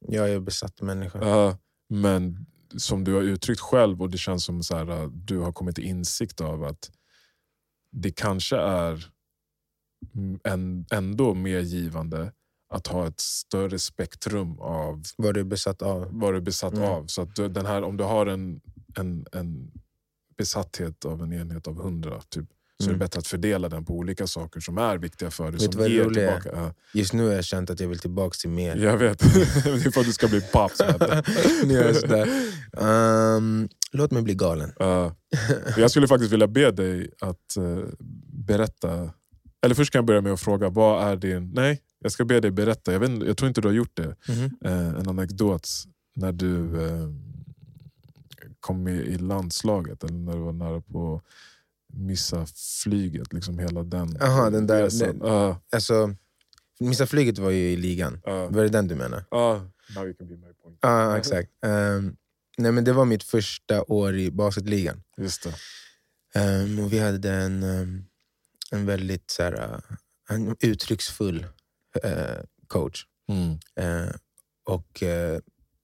Jag 0.08 0.30
är 0.30 0.40
besatt 0.40 0.82
människa. 0.82 1.20
Ja, 1.22 1.58
men 1.90 2.46
som 2.78 3.04
du 3.04 3.14
har 3.14 3.22
uttryckt 3.22 3.62
själv 3.62 4.02
och 4.02 4.10
det 4.10 4.18
känns 4.18 4.46
som 4.46 4.64
så 4.64 4.75
här, 4.75 4.88
att 4.88 5.28
du 5.28 5.38
har 5.38 5.52
kommit 5.52 5.75
till 5.75 5.84
insikt 5.84 6.42
av 6.42 6.64
att 6.64 6.92
det 7.96 8.12
kanske 8.12 8.58
är 8.58 9.06
mm, 10.16 10.40
en, 10.44 10.86
ändå 10.92 11.34
mer 11.34 11.60
givande 11.60 12.32
att 12.70 12.88
ha 12.88 13.08
ett 13.08 13.20
större 13.20 13.79
spektrum 13.79 14.60
av 14.60 15.03
Vad 15.18 15.34
du 15.34 15.40
är 15.40 15.44
besatt 15.44 15.81
av. 15.81 16.08
vad 16.12 16.34
du 16.34 16.38
är 16.38 16.42
besatt 16.42 16.74
Mm. 16.74 16.86
av. 16.90 17.05
Så 17.08 17.22
att 17.22 17.36
du, 17.36 17.48
den 17.50 17.66
här, 17.66 17.84
om 17.84 17.98
du 17.98 18.03
har 18.03 18.25
en, 18.25 18.62
en, 18.98 19.25
en 19.31 19.72
besatthet 20.38 21.05
av 21.05 21.24
en 21.24 21.34
enhet 21.34 21.68
av 21.68 21.81
hundra, 21.81 22.22
typ, 22.29 22.46
så 22.79 22.84
är 22.86 22.88
Mm. 22.90 23.00
det 23.00 23.05
bättre 23.05 23.20
att 23.20 23.27
fördela 23.27 23.70
den 23.70 23.86
på 23.86 23.94
olika 23.94 24.27
saker 24.27 24.60
som 24.60 24.77
är 24.77 24.98
viktiga 24.98 25.31
för 25.31 25.44
dig. 25.44 25.51
Vet 25.51 25.74
Som 25.74 25.81
ger 25.92 26.05
är? 26.05 26.10
tillbaka. 26.14 26.50
Ja, 26.53 26.74
Just 26.94 27.14
nu 27.14 27.25
har 27.27 27.34
jag 27.34 27.46
känt 27.46 27.70
att 27.70 27.79
jag 27.79 27.88
vill 27.88 28.00
tillbaka 28.00 28.36
till 28.42 28.50
mer. 28.50 28.75
jag 28.75 28.98
vet, 28.98 29.20
det 29.34 29.42
är 29.86 29.92
för 29.92 30.01
att 30.01 30.08
du 30.08 30.14
ska 30.14 30.27
bli 30.27 30.42
paps. 30.42 30.81
vet 31.66 32.10
låt 33.96 34.12
mig 34.12 34.22
bli 34.22 34.36
galen. 34.36 34.72
Ja. 34.79 35.16
jag 35.77 35.92
skulle 35.92 36.08
faktiskt 36.08 36.31
vilja 36.34 36.48
be 36.48 36.72
dig 36.72 37.10
att 37.22 37.58
eh, 37.58 37.84
berätta, 38.48 39.10
eller 39.66 39.75
först 39.75 39.92
kan 39.92 40.00
jag 40.00 40.05
börja 40.05 40.22
med 40.22 40.34
att 40.34 40.40
fråga, 40.42 40.70
vad 40.70 41.08
är 41.08 41.16
din... 41.16 41.51
Nej, 41.53 41.81
jag 42.00 42.12
ska 42.12 42.25
be 42.25 42.40
dig 42.40 42.51
berätta, 42.51 42.94
jag, 42.94 43.00
vet, 43.00 43.24
jag 43.27 43.38
tror 43.38 43.48
inte 43.48 43.62
du 43.62 43.68
har 43.68 43.75
gjort 43.75 43.96
det. 43.98 44.16
Eh, 44.66 44.88
en 44.88 45.10
anekdot 45.10 45.68
när 46.16 46.31
du 46.31 46.86
eh, 46.88 47.10
kom 48.60 48.84
med 48.84 48.96
i 48.96 49.18
landslaget, 49.18 50.03
eller 50.03 50.14
när 50.18 50.34
du 50.34 50.40
var 50.40 50.53
nära 50.53 50.81
på 50.81 51.16
att 51.16 51.24
missa 51.98 52.46
flyget. 52.84 53.34
Liksom 53.34 53.60
hela 53.60 53.84
den 53.84 54.18
Jaha, 54.20 54.50
den 54.50 54.68
där- 54.68 54.84
resan. 54.84 55.20
den- 55.20 55.55
Alltså, 55.72 56.16
Missa 56.79 57.05
flyget 57.05 57.38
var 57.38 57.50
ju 57.50 57.72
i 57.72 57.77
ligan. 57.77 58.22
Var 58.25 58.64
det 58.64 58.70
den 58.70 58.88
du 58.88 58.96
menar? 58.96 59.24
ja. 59.31 59.62
Now 59.96 60.05
you 60.05 60.14
can 60.14 60.27
be 60.27 60.34
my 60.36 60.53
point. 60.64 60.77
Ja, 60.81 61.18
exakt. 61.18 61.50
Ehm, 61.66 62.16
nej, 62.57 62.72
men 62.72 62.83
det 62.83 62.94
var 62.94 63.05
mitt 63.05 63.24
första 63.24 63.83
år 63.83 64.15
i 64.15 64.31
basketligan. 64.31 65.03
Just. 65.18 65.48
Ehm, 66.35 66.79
och 66.79 66.94
vi 66.94 67.00
hade 67.00 67.31
en, 67.31 67.63
ehm, 67.63 68.05
en 68.72 68.85
väldigt 68.85 69.31
så 69.31 69.44
här, 69.44 69.53
eh, 69.53 69.79
en 70.29 70.55
uttrycksfull 70.59 71.46
eh, 72.03 72.44
coach. 72.68 73.05
Mm. 73.29 73.59
Eh, 73.75 74.15
och 74.65 75.03
eh, 75.03 75.39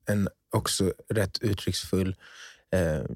en 0.05 0.29
också 0.49 0.93
rätt 1.09 1.37
uttrycksfull 1.41 2.15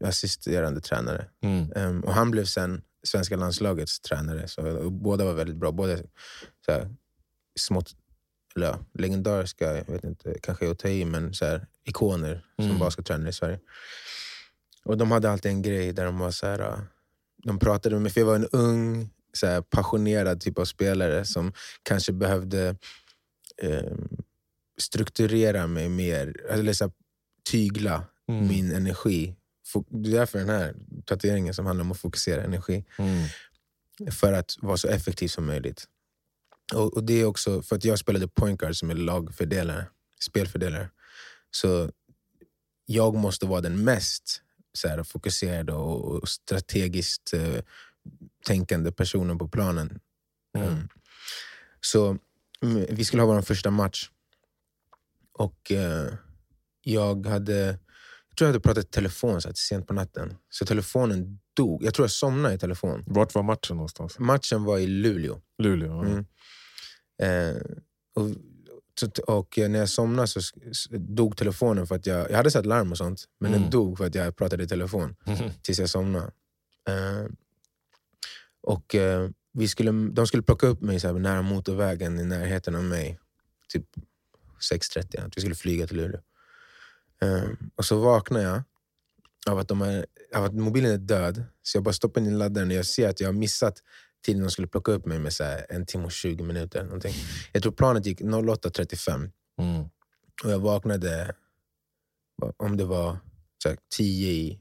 assisterande 0.01 0.81
tränare. 0.81 1.29
Mm. 1.43 1.71
Ehm, 1.75 2.03
och 2.03 2.13
han 2.13 2.31
blev 2.31 2.45
sen 2.45 2.81
svenska 3.03 3.35
landslagets 3.35 3.99
tränare. 3.99 4.47
Så, 4.47 4.89
båda 4.89 5.25
var 5.25 5.33
väldigt 5.33 5.55
bra. 5.55 5.71
Båda 5.71 5.97
så 6.65 6.71
här, 6.71 6.95
smått 7.59 7.95
eller, 8.55 8.77
legendariska, 8.93 9.77
jag 9.77 9.85
vet 9.93 10.03
inte, 10.03 10.35
kanske 10.41 10.71
att 10.71 10.79
ta 10.79 10.87
i, 10.87 11.05
men 11.05 11.33
så 11.33 11.45
här, 11.45 11.67
ikoner 11.83 12.45
som 12.55 12.65
Mm. 12.65 12.79
baskettränare 12.79 13.29
i 13.29 13.33
Sverige. 13.33 13.59
Och 14.85 14.97
de 14.97 15.11
hade 15.11 15.29
alltid 15.31 15.51
en 15.51 15.61
grej 15.61 15.93
där 15.93 16.05
de 16.05 16.19
var 16.19 16.31
så 16.31 16.47
här, 16.47 16.81
de 17.43 17.59
pratade 17.59 17.95
med 17.95 18.01
mig, 18.01 18.11
för 18.11 18.21
jag 18.21 18.25
var 18.27 18.35
en 18.35 18.47
ung, 18.51 19.09
så 19.33 19.47
här, 19.47 19.61
passionerad 19.61 20.41
typ 20.41 20.59
av 20.59 20.65
spelare 20.65 21.25
som 21.25 21.53
kanske 21.83 22.11
behövde 22.13 22.75
eh, 23.57 23.93
strukturera 24.77 25.67
mig 25.67 25.89
mer, 25.89 26.33
eller 26.49 26.73
så 26.73 26.83
här, 26.83 26.91
tygla 27.51 28.03
Mm. 28.29 28.47
min 28.47 28.71
energi. 28.71 29.35
Det 29.89 30.09
är 30.09 30.13
därför 30.13 30.39
den 30.39 30.49
här 30.49 30.75
tatueringen 31.05 31.53
som 31.53 31.65
handlar 31.65 31.83
om 31.85 31.91
att 31.91 31.99
fokusera 31.99 32.43
energi 32.43 32.85
Mm. 32.99 33.23
för 34.11 34.33
att 34.33 34.55
vara 34.61 34.77
så 34.77 34.87
effektiv 34.87 35.27
som 35.27 35.45
möjligt. 35.45 35.85
Och, 36.73 36.93
och 36.93 37.03
det 37.03 37.21
är 37.21 37.25
också 37.25 37.61
för 37.61 37.75
att 37.75 37.85
jag 37.85 37.99
spelade 37.99 38.27
point 38.27 38.59
guard 38.59 38.75
som 38.75 38.89
är 38.89 38.95
lagfördelare, 38.95 39.87
spelfördelare. 40.19 40.89
Så 41.51 41.91
jag 42.85 43.15
måste 43.15 43.45
vara 43.45 43.61
den 43.61 43.83
mest 43.83 44.41
så 44.73 44.87
här, 44.87 45.03
fokuserade 45.03 45.73
och, 45.73 46.05
och 46.05 46.29
strategiskt 46.29 47.33
eh, 47.33 47.63
tänkande 48.45 48.91
personen 48.91 49.37
på 49.37 49.47
planen. 49.47 49.99
Mm. 50.57 50.67
Um, 50.67 50.89
så 51.81 52.17
mm, 52.61 52.85
vi 52.89 53.05
skulle 53.05 53.21
ha 53.21 53.33
vår 53.33 53.41
första 53.41 53.71
match. 53.71 54.09
Och 55.33 55.71
eh, 55.71 56.13
jag 56.81 57.25
hade 57.25 57.79
jag 58.29 58.37
tror 58.37 58.47
jag 58.47 58.53
hade 58.53 58.59
pratat 58.59 58.91
telefon 58.91 59.41
så 59.41 59.47
här, 59.47 59.55
sent 59.55 59.87
på 59.87 59.93
natten. 59.93 60.35
Så 60.49 60.65
telefonen 60.65 61.39
dog. 61.55 61.83
Jag 61.83 61.93
tror 61.93 62.03
jag 62.03 62.11
somnade 62.11 62.55
i 62.55 62.57
telefon. 62.57 63.03
Vart 63.07 63.35
var 63.35 63.43
matchen 63.43 63.75
någonstans? 63.77 64.19
Matchen 64.19 64.63
var 64.63 64.77
i 64.79 64.87
Luleå. 64.87 65.41
Luleå? 65.57 65.87
ja. 65.89 66.05
Mm. 66.05 66.25
Eh, 67.21 67.61
och, 68.15 68.29
så- 68.99 69.23
och 69.27 69.57
när 69.57 69.79
jag 69.79 69.89
somnade 69.89 70.27
så 70.27 70.41
dog 70.91 71.37
telefonen 71.37 71.87
för 71.87 71.95
att 71.95 72.05
jag, 72.05 72.31
jag 72.31 72.37
hade 72.37 72.51
satt 72.51 72.65
larm 72.65 72.91
och 72.91 72.97
sånt. 72.97 73.25
Men 73.39 73.49
Mm. 73.51 73.61
den 73.61 73.71
dog 73.71 73.97
för 73.97 74.05
att 74.05 74.15
jag 74.15 74.35
pratade 74.35 74.63
i 74.63 74.67
telefon 74.67 75.15
Mhm. 75.25 75.49
tills 75.61 75.79
jag 75.79 75.89
somnade. 75.89 76.31
Eh, 76.89 77.25
och 78.61 78.95
eh, 78.95 79.29
vi 79.53 79.67
skulle, 79.67 79.91
de 80.11 80.27
skulle 80.27 80.43
plocka 80.43 80.67
upp 80.67 80.81
mig 80.81 80.99
så 80.99 81.07
här, 81.07 81.13
nära 81.19 81.41
motorvägen 81.41 82.19
i 82.19 82.23
närheten 82.23 82.75
av 82.75 82.83
mig. 82.83 83.19
Typ 83.69 83.85
6.30, 84.71 85.25
att 85.25 85.37
vi 85.37 85.41
skulle 85.41 85.55
flyga 85.55 85.87
till 85.87 85.97
Luleå. 85.97 86.19
Eh, 87.21 87.49
och 87.75 87.85
så 87.85 87.99
vaknar 87.99 88.39
jag 88.39 88.61
av 89.49 89.59
att, 89.59 89.67
de 89.67 89.81
är, 89.81 90.05
av 90.35 90.43
att 90.43 90.53
mobilen 90.53 90.91
är 90.91 90.97
död. 90.97 91.43
Så 91.63 91.77
jag 91.77 91.83
bara 91.83 91.93
stoppar 91.93 92.21
in 92.21 92.37
laddaren 92.37 92.67
och 92.67 92.75
jag 92.75 92.85
ser 92.85 93.09
att 93.09 93.19
jag 93.19 93.27
har 93.27 93.33
missat 93.33 93.81
tiden 94.25 94.41
de 94.41 94.51
skulle 94.51 94.67
plocka 94.67 94.91
upp 94.91 95.05
mig 95.05 95.19
med 95.19 95.33
så 95.33 95.43
en 95.69 95.85
timme 95.85 96.05
och 96.05 96.11
20 96.11 96.43
minuter. 96.43 96.83
Någonting. 96.83 97.13
Jag 97.51 97.63
tror 97.63 97.71
planet 97.71 98.05
gick 98.05 98.21
08.35 98.21 99.31
Mm. 99.61 99.81
och 100.43 100.51
jag 100.51 100.59
vaknade, 100.59 101.35
om 102.57 102.77
det 102.77 102.85
var 102.85 103.17
här, 103.65 103.77
10 103.95 104.31
i 104.31 104.59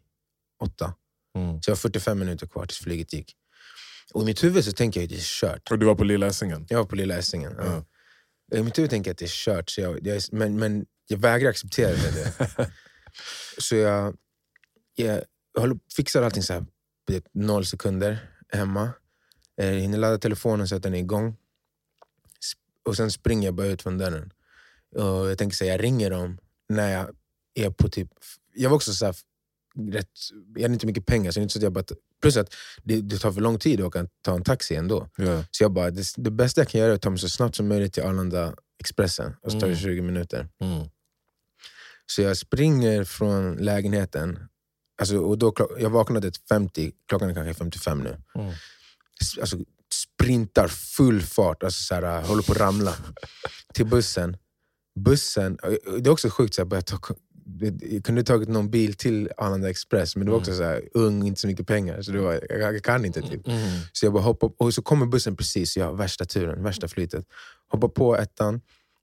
åtta. 0.63 0.95
Mm. 1.39 1.63
Så 1.63 1.71
jag 1.71 1.77
har 1.77 1.81
45 1.81 2.19
minuter 2.19 2.47
kvar 2.47 2.67
tills 2.67 2.79
flyget 2.79 3.13
gick. 3.13 3.37
Och 4.13 4.23
i 4.23 4.25
mitt 4.25 4.45
huvud 4.45 4.65
så 4.65 4.73
tänker 4.73 5.01
jag 5.01 5.05
att 5.05 5.11
det 5.11 5.17
är 5.17 5.21
kört. 5.21 5.71
Och 5.71 5.79
du 5.79 5.87
var 5.87 5.95
på 5.95 6.05
Lilla 6.05 6.27
Essingen? 6.27 6.67
Jag 6.69 6.79
var 6.79 6.85
på 6.85 6.97
Lilla 6.97 7.17
Essingen. 7.17 7.55
Ja. 7.59 7.85
Ja. 8.51 8.59
I 8.59 8.63
mitt 8.63 8.79
huvud 8.79 8.91
tänker 8.91 9.09
jag 9.09 9.13
att 9.13 9.19
det 9.19 9.25
är 9.25 9.29
kört, 9.29 9.71
så 9.71 9.81
jag, 9.81 10.07
jag, 10.07 10.23
men, 10.33 10.59
men 10.59 10.87
jag 11.07 11.19
vägrar 11.19 11.51
acceptera 11.51 11.91
det. 11.91 12.71
så 13.59 13.77
jag, 13.77 14.17
jag, 14.95 15.23
håller, 15.59 15.79
fixar 15.97 16.23
allting 16.23 16.43
så 16.43 16.53
här, 16.53 16.65
noll 17.33 17.67
sekunder 17.67 18.31
hemma. 18.53 18.91
Jag 19.55 19.73
hinner 19.73 19.99
ladda 19.99 20.19
telefonen 20.19 20.69
så 20.69 20.77
att 20.77 20.83
den 20.83 20.95
är 20.95 20.99
igång. 20.99 21.37
Och 22.85 22.97
sen 22.97 23.11
springer 23.11 23.49
jag 23.49 23.55
bara 23.55 23.67
ut 23.67 23.83
från 23.83 23.99
dörren. 23.99 24.33
Och 24.95 25.31
jag 25.31 25.39
tänker 25.39 25.57
säga, 25.57 25.73
jag 25.73 25.83
ringer 25.83 26.11
dem 26.11 26.39
när 26.69 26.93
jag 26.93 27.15
är 27.55 27.71
på 27.71 27.89
typ... 27.89 28.09
Jag 28.55 28.71
var 28.71 28.77
också 28.77 28.93
så 28.93 29.07
här, 29.07 29.17
rätt, 29.93 30.09
jag 30.55 30.63
hade 30.63 30.75
inte 30.75 30.87
mycket 30.87 31.07
pengar, 31.07 31.31
så 31.31 31.41
inte 31.41 31.53
så 31.53 31.59
att 31.59 31.63
jag 31.63 31.73
bara... 31.73 31.85
Plus 32.23 32.37
att 32.37 32.55
det, 32.83 33.01
det 33.01 33.19
tar 33.19 33.33
för 33.33 33.41
lång 33.41 33.59
tid 33.59 33.81
att 33.81 33.87
åka, 33.87 34.07
ta 34.23 34.35
en 34.35 34.45
taxi 34.45 34.75
ändå. 34.75 35.09
Ja. 35.17 35.45
Så 35.51 35.65
jag 35.65 35.73
bara, 35.73 35.91
det, 35.91 36.05
det 36.17 36.31
bästa 36.31 36.61
jag 36.61 36.69
kan 36.69 36.81
göra 36.81 36.91
är 36.91 36.95
att 36.95 37.03
ta 37.03 37.11
mig 37.11 37.19
så 37.19 37.29
snabbt 37.29 37.55
som 37.57 37.69
möjligt 37.69 37.93
till 37.93 38.03
Arlanda 38.03 38.55
Expressen. 38.79 39.37
Och 39.43 39.53
så 39.53 39.61
tar 39.61 39.67
det 39.67 39.73
Mm. 39.73 39.83
20 39.83 40.03
minuter. 40.03 40.49
Mm. 40.61 40.89
Så 42.07 42.23
jag 42.23 42.37
springer 42.37 43.05
från 43.05 43.57
lägenheten. 43.57 44.49
Alltså, 44.99 45.17
och 45.17 45.39
då, 45.39 45.55
jag 45.79 45.91
vaknade 45.91 46.29
ett 46.29 46.49
50, 46.49 46.93
klockan 47.09 47.31
är 47.31 47.35
kanske 47.35 47.55
55 47.55 47.99
nu. 47.99 48.17
Mm. 48.35 48.53
Alltså, 49.41 49.59
sprintar 49.93 50.69
full 50.69 51.23
fart, 51.23 51.63
alltså, 51.63 51.83
så 51.85 51.95
här, 51.95 52.23
håller 52.23 52.43
på 52.43 52.53
att 52.53 52.59
ramla. 52.59 52.95
till 53.75 53.87
bussen. 53.87 54.37
Bussen, 55.01 55.59
det 55.99 56.07
är 56.07 56.13
också 56.13 56.31
sjukt, 56.31 56.55
så 56.55 56.61
jag, 56.61 56.69
började 56.69 56.87
ta, 56.87 56.99
jag 57.81 58.05
kunde 58.05 58.25
tagit 58.25 58.49
någon 58.49 58.71
bil 58.71 58.95
till 58.95 59.31
Arlanda 59.37 59.71
Express, 59.71 60.17
men 60.17 60.27
det 60.27 60.31
var 60.33 60.39
också 60.39 60.55
så 60.55 60.63
här, 60.63 60.89
ung, 60.95 61.27
inte 61.27 61.41
så 61.41 61.47
mycket 61.47 61.67
pengar. 61.67 62.03
Så 62.03 62.13
det 62.13 62.19
var, 62.19 62.33
jag, 62.49 62.75
jag 62.75 62.83
kan 62.83 63.05
inte 63.05 63.23
typ. 63.23 63.47
Mm. 63.49 63.81
Så 63.93 64.07
jag 64.07 64.13
bara 64.13 64.23
hoppar, 64.23 64.53
och 64.57 64.75
så 64.75 64.83
kommer 64.83 65.07
bussen 65.07 65.37
precis, 65.37 65.77
jag 65.77 65.87
har 65.87 65.93
värsta 65.93 66.25
turen, 66.25 66.63
värsta 66.63 66.89
flytet. 66.89 67.27
Hoppar 67.69 67.89
på 67.89 68.17
ettan, 68.17 68.61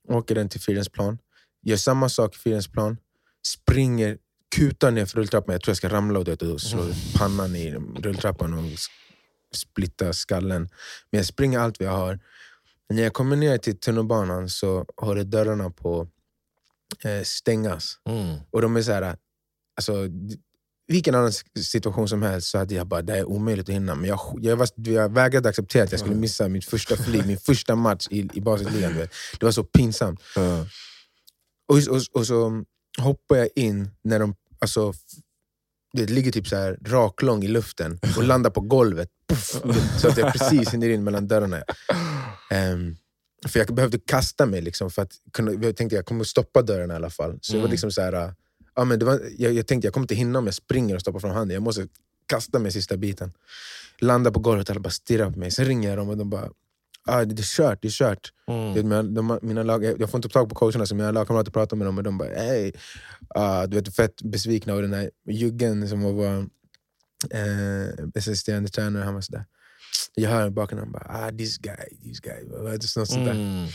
åker 0.08 0.34
den 0.34 0.48
till 0.48 0.60
Fridhemsplan, 0.60 1.18
gör 1.62 1.76
samma 1.76 2.08
sak 2.08 2.34
i 2.36 2.38
Fridhemsplan, 2.38 2.96
springer, 3.46 4.18
kutar 4.56 4.90
ner 4.90 5.06
för 5.06 5.18
rulltrappan, 5.18 5.52
jag 5.52 5.62
tror 5.62 5.70
jag 5.70 5.76
ska 5.76 5.88
ramla 5.88 6.18
och, 6.18 6.28
och 6.28 6.60
slå 6.60 6.84
pannan 7.16 7.56
i 7.56 7.74
rulltrappan 7.96 8.54
och 8.54 8.64
splitta 9.54 10.12
skallen. 10.12 10.62
Men 11.10 11.18
jag 11.18 11.26
springer 11.26 11.58
allt 11.58 11.80
vad 11.80 11.88
jag 11.88 11.96
har. 11.96 12.20
Men 12.88 12.96
när 12.96 13.02
jag 13.02 13.12
kommer 13.12 13.36
ner 13.36 13.58
till 13.58 13.78
tunnelbanan 13.78 14.48
så 14.48 14.86
håller 14.96 15.24
dörrarna 15.24 15.70
på 15.70 16.08
eh, 17.04 17.22
stängas. 17.22 17.98
Mm. 18.08 18.36
Och 18.50 18.62
de 18.62 18.76
är 18.76 18.82
så 18.82 18.92
här, 18.92 19.16
alltså, 19.76 20.08
vilken 20.86 21.14
annan 21.14 21.32
situation 21.62 22.08
som 22.08 22.22
helst 22.22 22.48
så 22.48 22.58
hade 22.58 22.74
jag 22.74 22.86
bara, 22.86 23.02
det 23.02 23.18
är 23.18 23.24
omöjligt 23.24 23.68
att 23.68 23.74
hinna. 23.74 23.94
Men 23.94 24.08
jag, 24.08 24.20
jag, 24.40 24.56
var, 24.56 24.68
jag 24.74 25.14
vägrade 25.14 25.48
acceptera 25.48 25.84
att 25.84 25.90
jag 25.90 26.00
skulle 26.00 26.16
missa 26.16 26.48
mitt 26.48 26.64
första 26.64 26.96
flyg, 26.96 27.26
min 27.26 27.38
första 27.46 27.76
match 27.76 28.06
i, 28.10 28.28
i 28.34 28.40
basketligan. 28.40 28.94
Det 29.40 29.42
var 29.42 29.52
så 29.52 29.64
pinsamt. 29.64 30.20
Ja. 30.36 30.66
Och, 31.68 31.76
och, 31.76 32.02
och 32.12 32.26
så 32.26 32.64
hoppar 32.98 33.36
jag 33.36 33.48
in 33.56 33.90
när 34.04 34.18
de, 34.18 34.34
alltså, 34.62 34.92
det 35.92 36.10
ligger 36.10 36.32
typ 36.32 36.48
så 36.48 36.56
här 36.56 36.78
raklång 36.84 37.44
i 37.44 37.48
luften 37.48 37.98
och 38.16 38.24
landar 38.24 38.50
på 38.50 38.60
golvet. 38.60 39.08
Puff, 39.28 39.62
så 40.00 40.08
att 40.08 40.16
jag 40.16 40.32
precis 40.32 40.70
hinner 40.74 40.88
in 40.88 41.04
mellan 41.04 41.28
dörrarna. 41.28 41.62
Ehm, 42.50 42.96
för 43.48 43.58
jag 43.58 43.74
behövde 43.74 43.98
kasta 43.98 44.46
mig, 44.46 44.60
liksom 44.62 44.90
för 44.90 45.02
att 45.02 45.12
kunna, 45.32 45.52
jag 45.52 45.76
tänkte 45.76 45.96
jag 45.96 46.06
kommer 46.06 46.24
stoppa 46.24 46.62
dörren 46.62 46.90
i 46.90 46.94
alla 46.94 47.10
fall. 47.10 47.38
Så 47.42 47.52
det 47.52 47.58
var 47.58 47.64
Mm. 47.64 47.70
liksom 47.70 47.92
så 47.92 48.00
här, 48.02 48.34
ja, 48.74 48.84
men 48.84 48.98
det 48.98 49.04
var, 49.04 49.20
jag, 49.38 49.52
jag 49.52 49.66
tänkte 49.66 49.86
jag 49.86 49.94
kommer 49.94 50.04
inte 50.04 50.14
hinna 50.14 50.38
om 50.38 50.44
jag 50.46 50.54
springer 50.54 50.94
och 50.94 51.00
stoppar 51.00 51.20
fram 51.20 51.30
handen. 51.30 51.54
Jag 51.54 51.62
måste 51.62 51.88
kasta 52.26 52.58
mig 52.58 52.72
sista 52.72 52.96
biten. 52.96 53.32
Landa 53.98 54.30
på 54.32 54.40
golvet 54.40 54.68
och 54.68 54.72
alla 54.74 54.80
bara 54.80 54.90
stirrar 54.90 55.30
på 55.30 55.38
mig. 55.38 55.50
Sen 55.50 55.64
ringer 55.64 55.88
jag 55.88 55.98
dem 55.98 56.08
och 56.08 56.16
de 56.16 56.30
bara, 56.30 56.50
ah, 57.06 57.24
det 57.24 57.40
är 57.40 57.42
kört, 57.42 57.82
det 57.82 57.88
är 57.88 57.92
kört. 57.92 58.32
Mm. 58.48 58.68
Du 58.68 58.74
vet, 58.74 58.84
mina, 58.84 59.02
de, 59.02 59.38
mina 59.42 59.62
lag, 59.62 59.84
jag 59.84 60.10
får 60.10 60.18
inte 60.18 60.28
tag 60.28 60.48
på 60.48 60.54
coacherna, 60.54 60.86
så 60.86 60.94
mina 60.94 61.10
lagkamrater 61.10 61.50
pratar 61.50 61.76
med 61.76 61.86
dem 61.86 61.98
och 61.98 62.04
de 62.04 62.18
bara 62.18 62.28
hey, 62.28 62.72
uh, 63.38 63.62
du 63.68 63.76
vet, 63.76 63.96
fett 63.96 64.22
besvikna. 64.22 64.74
Och 64.74 64.82
den 64.82 64.90
där 64.90 65.10
juggen 65.28 65.88
som 65.88 66.16
var 66.16 66.46
eh, 67.30 68.04
assisterande 68.16 68.68
tränare, 68.68 69.04
han 69.04 69.14
var 69.14 69.20
sådär. 69.20 69.44
Jag 70.14 70.30
hör 70.30 70.46
i 70.46 70.50
bakgrunden, 70.50 70.84
han 70.84 70.92
bara 70.92 71.26
ah, 71.26 71.30
this 71.30 71.58
guy, 71.58 71.98
this 72.02 72.20
guy. 72.20 72.44
Det, 72.44 72.72
Något 72.72 72.84
sånt. 72.84 73.10
Mm. 73.10 73.66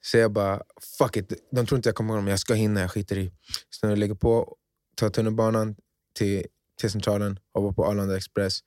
Så 0.00 0.18
jag 0.18 0.32
bara, 0.32 0.62
fuck 0.98 1.16
it. 1.16 1.32
De 1.50 1.66
tror 1.66 1.76
inte 1.76 1.88
jag 1.88 1.96
kommer 1.96 2.14
ihåg 2.14 2.18
dem, 2.18 2.28
jag 2.28 2.38
ska 2.38 2.54
hinna, 2.54 2.80
jag 2.80 2.90
skiter 2.90 3.18
i. 3.18 3.32
Så 3.70 3.86
när 3.86 3.90
jag 3.92 3.98
lägger 3.98 4.14
på, 4.14 4.56
tar 4.96 5.10
tunnelbanan 5.10 5.76
till, 6.18 6.46
till 6.80 6.90
centralen, 6.90 7.38
hoppar 7.54 7.72
på 7.72 7.86
Arlanda 7.86 8.16
Express. 8.16 8.58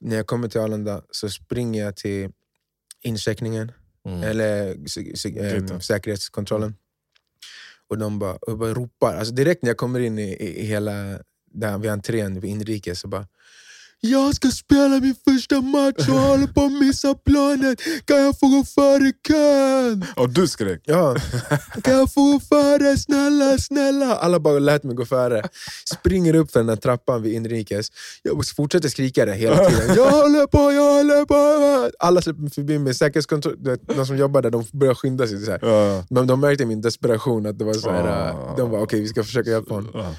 När 0.00 0.16
jag 0.16 0.26
kommer 0.26 0.48
till 0.48 0.60
Arlanda 0.60 1.02
så 1.10 1.30
springer 1.30 1.84
jag 1.84 1.96
till 1.96 2.30
incheckningen, 3.02 3.72
Mm. 4.06 4.22
eller 4.22 4.70
äm, 4.70 4.84
Gaten. 5.60 5.80
säkerhetskontrollen. 5.80 6.74
Och 7.88 7.98
de 7.98 8.18
bara, 8.18 8.36
och 8.36 8.58
bara 8.58 8.74
ropar. 8.74 9.16
Alltså 9.16 9.34
direkt 9.34 9.62
när 9.62 9.70
jag 9.70 9.76
kommer 9.76 10.00
in 10.00 10.18
i, 10.18 10.22
i, 10.32 10.60
i 10.60 10.64
hela 10.66 10.92
där 11.50 11.78
vid 11.78 11.90
entrén 11.90 12.40
vid 12.40 12.50
inrikes 12.50 13.00
så 13.00 13.08
bara 13.08 13.26
jag 14.00 14.34
ska 14.34 14.48
spela 14.48 15.00
min 15.00 15.14
första 15.28 15.60
match 15.60 16.08
och 16.08 16.14
håller 16.14 16.46
på 16.46 16.64
att 16.64 16.72
missa 16.72 17.14
planet. 17.14 17.80
Kan 18.04 18.16
jag 18.24 18.38
få 18.38 18.46
gå 18.48 18.64
före 18.64 19.12
kön? 19.28 20.04
Och 20.16 20.30
du 20.30 20.48
skrek? 20.48 20.80
Ja, 20.84 21.16
kan 21.82 21.94
jag 21.94 22.12
få 22.14 22.32
gå 22.32 22.40
före? 22.40 22.96
Snälla, 22.98 23.58
snälla. 23.58 24.16
Alla 24.16 24.40
bara 24.40 24.58
lät 24.58 24.82
mig 24.84 24.96
gå 24.96 25.04
före. 25.04 25.42
Springer 25.94 26.34
upp 26.34 26.50
för 26.52 26.60
den 26.60 26.66
där 26.66 26.76
trappan 26.76 27.22
vid 27.22 27.32
inrikes. 27.34 27.88
Jag 28.22 28.46
fortsätter 28.56 28.88
skrika 28.88 29.24
det 29.26 29.34
hela 29.34 29.56
tiden. 29.70 29.94
Jag 29.96 30.10
håller 30.10 30.46
på, 30.46 30.72
jag 30.72 30.92
håller 30.94 31.24
på. 31.24 31.90
Alla 31.98 32.22
släpper 32.22 32.50
förbi 32.54 32.78
mig. 32.78 32.94
Säkerhetskontroll, 32.94 33.54
du 33.58 33.70
vet, 33.70 33.88
de 33.96 34.06
som 34.06 34.16
jobbar 34.16 34.42
där 34.42 34.50
de 34.50 34.64
börjar 34.72 34.94
skynda 34.94 35.26
sig. 35.26 35.44
Så 35.44 35.50
här. 35.50 36.04
Men 36.14 36.26
de 36.26 36.40
märkte 36.40 36.66
min 36.66 36.80
desperation. 36.80 37.46
att 37.46 37.58
det 37.58 37.64
var 37.64 37.74
så 37.74 37.90
här, 37.90 38.04
Ah. 38.08 38.28
äh, 38.50 38.56
De 38.56 38.70
var 38.70 38.80
okej, 38.80 39.00
vi 39.00 39.08
ska 39.08 39.24
försöka 39.24 39.50
hjälpa 39.50 39.74
honom. 39.74 40.14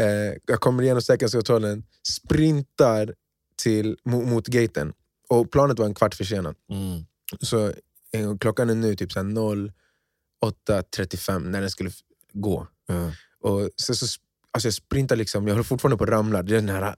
Eh, 0.00 0.34
jag 0.46 0.60
kommer 0.60 0.82
igenom 0.82 1.02
säkerhetskontrollen, 1.02 1.84
sprintar 2.02 3.14
till, 3.62 3.98
mot, 4.04 4.26
mot 4.26 4.46
gaten. 4.46 4.92
Och 5.28 5.50
planet 5.50 5.78
var 5.78 5.86
en 5.86 5.94
kvart 5.94 6.14
försenat. 6.14 6.56
Mm. 6.70 7.04
Så 7.40 7.66
eh, 8.12 8.36
klockan 8.40 8.70
är 8.70 8.74
nu 8.74 8.96
typ 8.96 9.12
så 9.12 9.18
här 9.18 9.26
08.35 9.26 11.38
när 11.38 11.60
den 11.60 11.70
skulle 11.70 11.90
gå. 12.32 12.66
Ja. 12.86 13.12
Och 13.40 13.70
så, 13.76 13.94
så, 13.94 14.06
alltså 14.50 14.66
jag 14.66 14.74
sprintar 14.74 15.16
liksom, 15.16 15.46
jag 15.46 15.54
håller 15.54 15.64
fortfarande 15.64 15.96
på 15.96 16.04
att 16.04 16.10
ramla. 16.10 16.42
Det 16.42 16.52
är 16.52 16.60
den 16.60 16.68
här, 16.68 16.94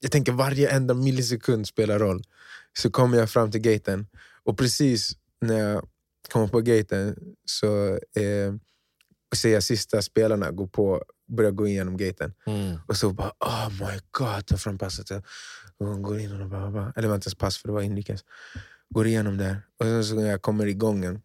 jag 0.00 0.12
tänker 0.12 0.32
varje 0.32 0.70
enda 0.70 0.94
millisekund 0.94 1.66
spelar 1.66 1.98
roll. 1.98 2.22
Så 2.78 2.90
kommer 2.90 3.18
jag 3.18 3.30
fram 3.30 3.50
till 3.50 3.60
gaten 3.60 4.06
och 4.44 4.58
precis 4.58 5.12
när 5.40 5.58
jag 5.58 5.88
kommer 6.32 6.48
på 6.48 6.60
gaten 6.60 7.16
så 7.44 7.94
eh, 7.94 8.54
ser 9.36 9.52
jag 9.52 9.62
sista 9.62 10.02
spelarna 10.02 10.50
gå 10.50 10.66
på, 10.66 11.02
börja 11.28 11.50
gå 11.50 11.66
igenom 11.66 11.96
gaten. 11.96 12.34
Mm. 12.46 12.78
Och 12.86 12.96
så 12.96 13.12
bara, 13.12 13.32
oh 13.40 13.70
my 13.70 14.00
god, 14.10 14.46
tar 14.46 14.56
fram 14.56 14.78
passet. 14.78 15.10
Och 15.78 16.02
går 16.02 16.18
in 16.18 16.40
och 16.40 16.48
bara, 16.48 16.70
bara, 16.70 16.92
eller 16.96 17.02
det 17.02 17.08
var 17.08 17.14
inte 17.14 17.26
ens 17.26 17.34
pass 17.34 17.58
för 17.58 17.68
det 17.68 17.74
var 17.74 17.82
inrikes. 17.82 18.24
Går 18.90 19.06
igenom 19.06 19.36
där. 19.36 19.62
Och 19.78 19.86
sen 19.86 20.04
så 20.04 20.14
när 20.14 20.30
jag 20.30 20.42
kommer 20.42 20.66
i 20.66 20.74
gången 20.74 21.22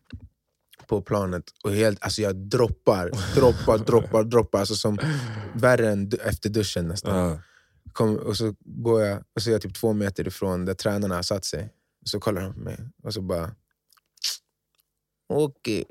på 0.87 1.01
planet 1.01 1.43
och 1.63 1.71
helt, 1.71 2.03
alltså 2.03 2.21
jag 2.21 2.35
droppar, 2.35 3.11
droppar, 3.35 3.77
droppar, 3.85 4.23
droppar. 4.23 4.59
Alltså 4.59 4.75
som 4.75 4.99
värre 5.55 5.89
än 5.89 6.11
efter 6.25 6.49
duschen 6.49 6.87
nästan. 6.87 7.17
Ja. 7.17 7.39
Kom, 7.93 8.17
och 8.17 8.37
så 8.37 8.55
går 8.59 9.01
jag, 9.01 9.23
och 9.35 9.41
så 9.41 9.49
är 9.49 9.51
jag 9.51 9.61
typ 9.61 9.75
två 9.75 9.93
meter 9.93 10.27
ifrån 10.27 10.65
där 10.65 10.73
tränarna 10.73 11.15
har 11.15 11.23
satt 11.23 11.45
sig. 11.45 11.73
Och 12.01 12.07
så 12.07 12.19
kollar 12.19 12.41
de 12.41 12.53
på 12.53 12.59
mig 12.59 12.77
och 13.03 13.13
så 13.13 13.21
bara... 13.21 13.55
Okej, 15.29 15.85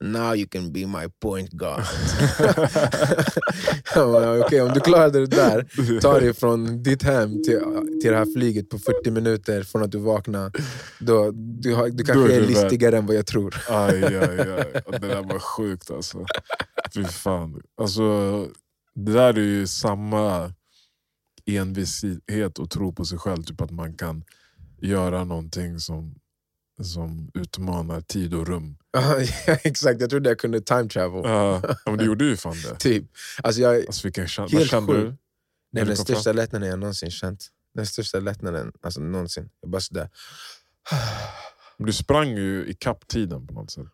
now 0.00 0.34
you 0.34 0.46
can 0.46 0.72
be 0.72 0.86
my 0.86 1.08
point 1.20 1.50
guard. 1.50 1.84
Okej, 4.44 4.62
om 4.62 4.72
du 4.74 4.80
klarade 4.80 5.26
det 5.26 5.36
där, 5.36 6.00
ta 6.00 6.20
dig 6.20 6.34
från 6.40 6.82
ditt 6.82 7.02
hem 7.02 7.42
till, 7.42 7.60
till 8.02 8.10
det 8.10 8.16
här 8.16 8.32
flyget 8.34 8.70
på 8.70 8.78
40 8.78 9.10
minuter 9.10 9.62
från 9.62 9.82
att 9.82 9.92
du 9.92 9.98
vaknar. 9.98 10.52
Då, 10.98 11.30
du, 11.34 11.74
har, 11.74 11.88
du 11.88 12.04
kanske 12.04 12.34
är 12.34 12.40
är 12.42 12.46
listigare 12.46 12.98
än 12.98 13.06
vad 13.06 13.16
jag 13.16 13.26
tror. 13.26 13.54
Aj, 13.68 14.04
aj, 14.04 14.40
aj. 14.40 14.82
Det 15.00 15.08
där 15.08 15.22
var 15.22 15.38
sjukt 15.38 15.90
alltså. 15.90 16.26
Fy 16.94 17.04
fan. 17.04 17.62
Alltså, 17.80 18.02
det 18.94 19.12
där 19.12 19.34
är 19.34 19.40
ju 19.40 19.66
samma 19.66 20.52
envishet 21.46 22.58
och 22.58 22.70
tro 22.70 22.92
på 22.92 23.04
sig 23.04 23.18
själv. 23.18 23.42
Typ 23.42 23.60
att 23.60 23.70
man 23.70 23.94
kan 23.94 24.24
göra 24.80 25.24
någonting 25.24 25.80
som, 25.80 26.14
som 26.82 27.30
utmanar 27.34 28.00
tid 28.00 28.34
och 28.34 28.46
rum. 28.46 28.76
Ja, 28.92 29.20
exakt, 29.46 30.00
jag 30.00 30.10
trodde 30.10 30.28
jag 30.30 30.38
kunde 30.38 30.60
time 30.60 30.88
travel. 30.88 31.22
Ja, 31.24 31.62
men 31.86 31.96
du 31.98 32.04
gjorde 32.04 32.24
ju 32.24 32.36
fan 32.36 32.56
det. 32.62 32.74
Typ. 32.78 33.04
Alltså 33.42 33.60
jag, 33.60 33.86
Alltså, 33.86 34.06
vilken. 34.06 34.26
Vad 34.38 34.50
Helt 34.52 34.70
kände 34.70 34.92
sjukt. 34.92 35.16
du? 35.72 35.80
Du 35.80 35.84
den 35.86 35.96
största 35.96 36.32
lättnaden 36.32 36.68
jag 36.68 36.78
någonsin 36.78 37.10
känt. 37.10 37.48
Den 37.74 37.86
största 37.86 38.20
lättnaden 38.20 38.72
alltså, 38.80 39.00
någonsin. 39.00 39.48
Jag 39.60 39.70
bara 39.70 39.80
sådär. 39.80 40.10
Du 41.78 41.92
sprang 41.92 42.28
ju 42.36 42.66
i 42.66 42.74
kapp 42.74 43.08
tiden 43.08 43.46
på 43.46 43.54
något 43.54 43.70
sätt. 43.70 43.86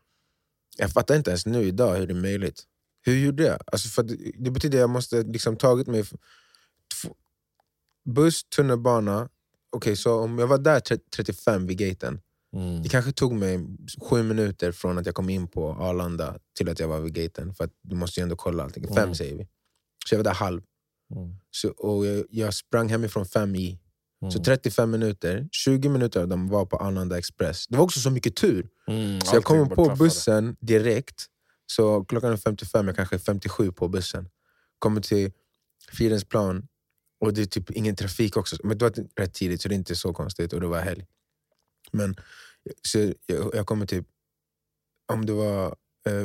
Jag 0.77 0.91
fattar 0.91 1.17
inte 1.17 1.31
ens 1.31 1.47
nu 1.47 1.63
idag 1.63 1.95
hur 1.97 2.07
det 2.07 2.13
är 2.13 2.21
möjligt. 2.21 2.63
Hur 3.05 3.17
gjorde 3.17 3.43
jag? 3.43 3.59
Alltså 3.67 3.89
för 3.89 4.03
det, 4.39 4.51
betyder 4.51 4.79
att 4.79 4.81
jag 4.81 4.91
måste 4.91 5.23
liksom 5.23 5.57
tagit 5.57 5.87
mig 5.87 6.05
buss, 8.05 8.45
tunnelbana. 8.45 9.29
Okej, 9.71 9.97
så 9.97 10.15
om 10.21 10.39
jag 10.39 10.47
var 10.47 10.59
där 10.59 10.81
tre- 10.81 10.99
35 11.17 11.67
vid 11.67 11.79
gaten, 11.79 12.21
Mm. 12.57 12.83
det 12.83 12.89
kanske 12.89 13.13
tog 13.13 13.33
mig 13.33 13.67
sju 14.03 14.23
minuter 14.23 14.73
från 14.73 14.99
att 14.99 15.07
jag 15.07 15.15
kom 15.15 15.31
in 15.31 15.49
på 15.49 15.69
Arlanda 15.73 16.39
till 16.57 16.69
att 16.69 16.79
jag 16.81 16.89
var 16.89 17.01
vid 17.01 17.15
gaten. 17.15 17.55
För 17.55 17.65
att 17.65 17.71
du 17.83 17.97
måste 17.97 18.21
ju 18.21 18.23
ändå 18.23 18.37
kolla 18.37 18.63
allting. 18.65 18.89
Fem 18.89 18.97
Mm. 18.99 19.15
säger 19.15 19.37
vi. 19.37 19.49
Så 20.07 20.15
jag 20.15 20.19
var 20.19 20.25
där 20.25 20.35
halv. 20.35 20.63
Mm. 21.15 21.37
Så, 21.51 21.69
och 21.69 22.07
jag, 22.07 22.25
jag 22.31 22.55
sprang 22.55 22.89
hemifrån 22.89 23.27
fem 23.27 23.57
i. 23.57 23.79
Så 24.21 24.27
Mm. 24.39 24.43
35 24.45 24.91
minuter, 24.91 25.49
20 25.53 25.89
minuter 25.89 26.21
av 26.21 26.29
dem 26.29 26.49
var 26.49 26.67
på 26.67 26.77
Arlanda 26.77 27.19
Express. 27.19 27.67
Det 27.69 27.77
var 27.77 27.85
också 27.85 28.01
så 28.01 28.11
mycket 28.11 28.37
tur. 28.37 28.69
Mm, 28.89 29.21
Så 29.21 29.37
jag 29.37 29.45
kommer 29.45 29.67
på 29.67 29.95
bussen 29.97 30.57
direkt. 30.61 31.27
Så 31.67 32.05
klockan 32.05 32.33
är 32.33 32.37
55, 32.37 32.87
jag 32.87 32.97
kanske 32.97 33.17
är 33.17 33.19
57 33.19 33.73
på 33.73 33.89
bussen. 33.89 34.29
Kommer 34.79 35.01
till 35.01 35.31
Fridhemsplan 35.93 36.67
och 37.21 37.35
det 37.35 37.41
är 37.43 37.47
typ 37.47 37.71
ingen 37.71 37.97
trafik 37.97 38.37
också. 38.37 38.57
Men 38.65 38.79
det 38.79 38.85
var 38.85 39.21
rätt 39.21 39.35
tidigt 39.35 39.61
så 39.63 39.69
det 39.69 39.75
är 39.75 39.77
inte 39.77 39.97
så 39.97 40.13
konstigt 40.13 40.53
och 40.53 40.61
det 40.61 40.67
var 40.67 40.81
helg. 40.81 41.07
Men 41.93 42.17
så 42.83 42.99
jag, 43.27 43.55
jag 43.55 43.67
kommer 43.67 43.87
typ, 43.87 44.07
om 45.13 45.27
det 45.27 45.33
var 45.33 45.67
eh, 46.07 46.25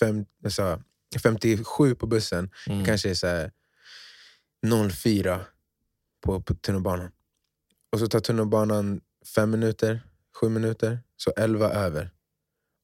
fem, 0.00 0.24
jag 0.42 0.52
sa, 0.52 0.82
57 1.22 1.94
på 1.94 2.06
bussen, 2.06 2.50
Mm. 2.66 2.84
kanske 2.84 3.14
så 3.14 3.26
här 3.26 3.52
04 4.90 5.40
på, 6.24 6.40
på 6.42 6.54
tunnelbanan. 6.54 7.10
Och 7.92 7.98
så 7.98 8.06
tar 8.06 8.20
tunnelbanan 8.20 9.00
fem 9.34 9.50
minuter, 9.50 10.00
sju 10.40 10.48
minuter, 10.48 11.00
så 11.16 11.32
11 11.36 11.70
över. 11.70 12.10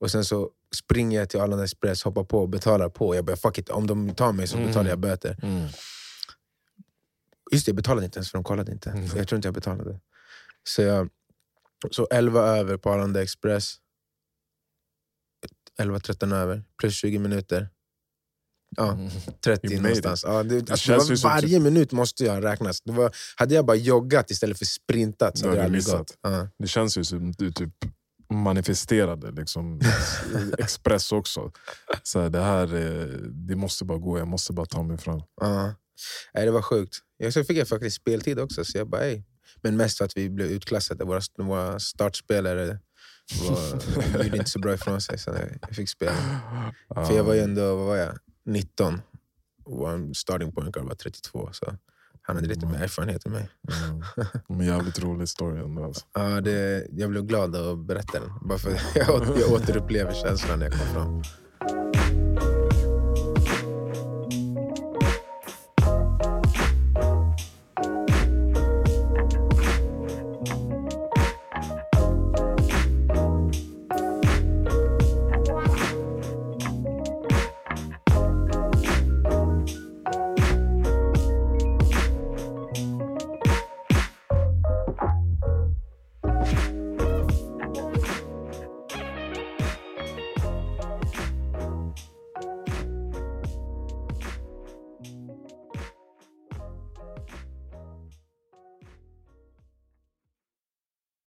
Och 0.01 0.11
sen 0.11 0.25
så 0.25 0.51
springer 0.77 1.19
jag 1.19 1.29
till 1.31 1.41
Arlanda 1.41 1.65
Express, 1.65 2.03
hoppar 2.03 2.25
på 2.25 2.39
och 2.39 2.49
betalar 2.49 2.89
på. 2.89 3.15
Jag 3.15 3.25
bara 3.25 3.37
fuck 3.37 3.59
it, 3.59 3.69
om 3.71 3.87
de 3.87 4.15
tar 4.15 4.33
mig 4.33 4.47
så 4.47 4.57
Mm. 4.57 4.69
betalar 4.69 4.91
jag 4.91 4.99
böter. 4.99 5.37
Mm. 5.43 5.69
Just 7.53 7.67
det, 7.67 7.71
jag 7.71 7.77
betalade 7.77 8.05
inte 8.05 8.19
ens 8.19 8.31
för 8.31 8.39
de 8.39 8.45
kollade 8.45 8.73
inte. 8.73 8.91
Mm. 8.91 9.05
Jag 9.17 9.29
tror 9.29 9.37
inte 9.37 9.49
jag 9.49 9.55
betalade. 9.55 10.01
Så, 10.65 10.83
jag, 10.83 11.09
så 11.91 12.07
11 12.11 12.41
över 12.41 12.77
på 12.77 12.91
Arlanda 12.91 13.23
Express. 13.23 13.75
11-13 15.81 16.35
över, 16.35 16.65
plus 16.81 16.95
20 16.95 17.19
minuter. 17.19 17.69
Ja, 18.77 18.93
Mm. 18.93 19.11
30 19.45 19.67
You 19.67 19.77
made 19.77 19.83
någonstans. 19.83 20.25
Ja, 20.25 20.43
det, 20.43 20.57
alltså, 20.57 20.73
det 20.73 20.77
känns 20.79 21.05
ju 21.07 21.09
var, 21.11 21.17
som 21.17 21.31
varje 21.31 21.61
minut 21.61 21.93
måste 21.93 22.25
jag 22.25 22.45
räknas. 22.45 22.81
Det 22.81 22.93
var, 22.93 23.15
hade 23.37 23.55
jag 23.55 23.67
bara 23.67 23.77
joggat 23.77 24.31
istället 24.31 24.59
för 24.59 24.65
sprintat 24.65 25.39
så 25.39 25.45
hade 25.49 25.57
det 25.57 25.63
du 25.63 25.65
aldrig 25.65 25.85
gått. 25.85 26.19
Ja. 26.23 26.49
Det 26.59 26.67
känns 26.69 26.99
ju 26.99 27.05
som 27.05 27.33
du 27.33 27.53
typ 27.53 27.75
manifesterade 28.33 29.31
liksom, 29.31 29.81
Express 30.59 31.13
också. 31.13 31.53
Så 32.03 32.21
här, 32.21 32.31
det 32.31 32.41
här 32.41 32.75
eh, 32.75 33.07
det 33.49 33.57
måste 33.57 33.85
bara 33.85 33.99
gå, 33.99 34.19
jag 34.19 34.29
måste 34.29 34.53
bara 34.53 34.67
ta 34.67 34.83
mig 34.83 34.99
fram. 34.99 35.23
Ja. 35.41 35.75
Nej, 36.35 36.45
det 36.45 36.51
var 36.51 36.63
sjukt. 36.63 36.95
Jag 37.17 37.33
så 37.33 37.45
fick 37.45 37.57
jag 37.57 37.69
faktiskt 37.69 37.97
speltid 37.97 38.39
också, 38.39 38.65
så 38.65 38.79
jag 38.79 38.89
bara 38.89 39.05
ey. 39.05 39.23
Men 39.61 39.77
mest 39.77 39.99
för 39.99 40.05
att 40.05 40.17
vi 40.17 40.31
blev 40.31 40.49
utklassade. 40.49 41.05
Våra, 41.05 41.21
våra 41.39 41.79
startspelare 41.81 42.79
var, 43.49 44.25
gjorde 44.25 44.37
inte 44.37 44.51
så 44.51 44.59
bra 44.59 44.75
ifrån 44.75 45.01
sig, 45.01 45.19
så 45.19 45.31
jag 45.61 45.77
fick 45.77 45.89
spela. 45.89 46.41
För 46.95 47.13
jag 47.17 47.25
var 47.25 47.35
ju 47.35 47.41
ändå, 47.41 47.77
vad 47.77 47.87
var 47.87 47.97
jag, 47.97 48.19
19 48.47 49.01
och 49.65 49.79
vår 49.79 50.15
starting 50.15 50.53
point 50.53 50.75
guard 50.75 50.87
var 50.87 50.95
32. 50.95 51.51
Så 51.53 51.77
han 52.23 52.37
hade 52.37 52.49
lite 52.49 52.67
mer 52.67 52.83
erfarenhet 52.83 53.27
än 53.27 53.33
mig. 53.33 53.49
Mm. 53.87 54.03
Men 54.49 54.67
jävligt 54.67 54.99
rolig 54.99 55.29
story 55.29 55.61
ändå. 55.61 55.85
Alltså. 55.85 56.07
Ja, 56.15 56.41
det, 56.41 56.87
jag 56.91 57.11
blev 57.11 57.23
glad 57.25 57.57
att 57.57 57.79
berätta 57.79 58.21
den. 58.21 58.31
Bara 58.49 58.59
för 58.59 58.71
jag, 58.95 59.39
jag 59.41 59.53
återupplever 59.53 60.13
känslan 60.13 60.59
när 60.59 60.67
jag 60.67 60.79
kom 60.79 60.87
fram. 60.87 61.23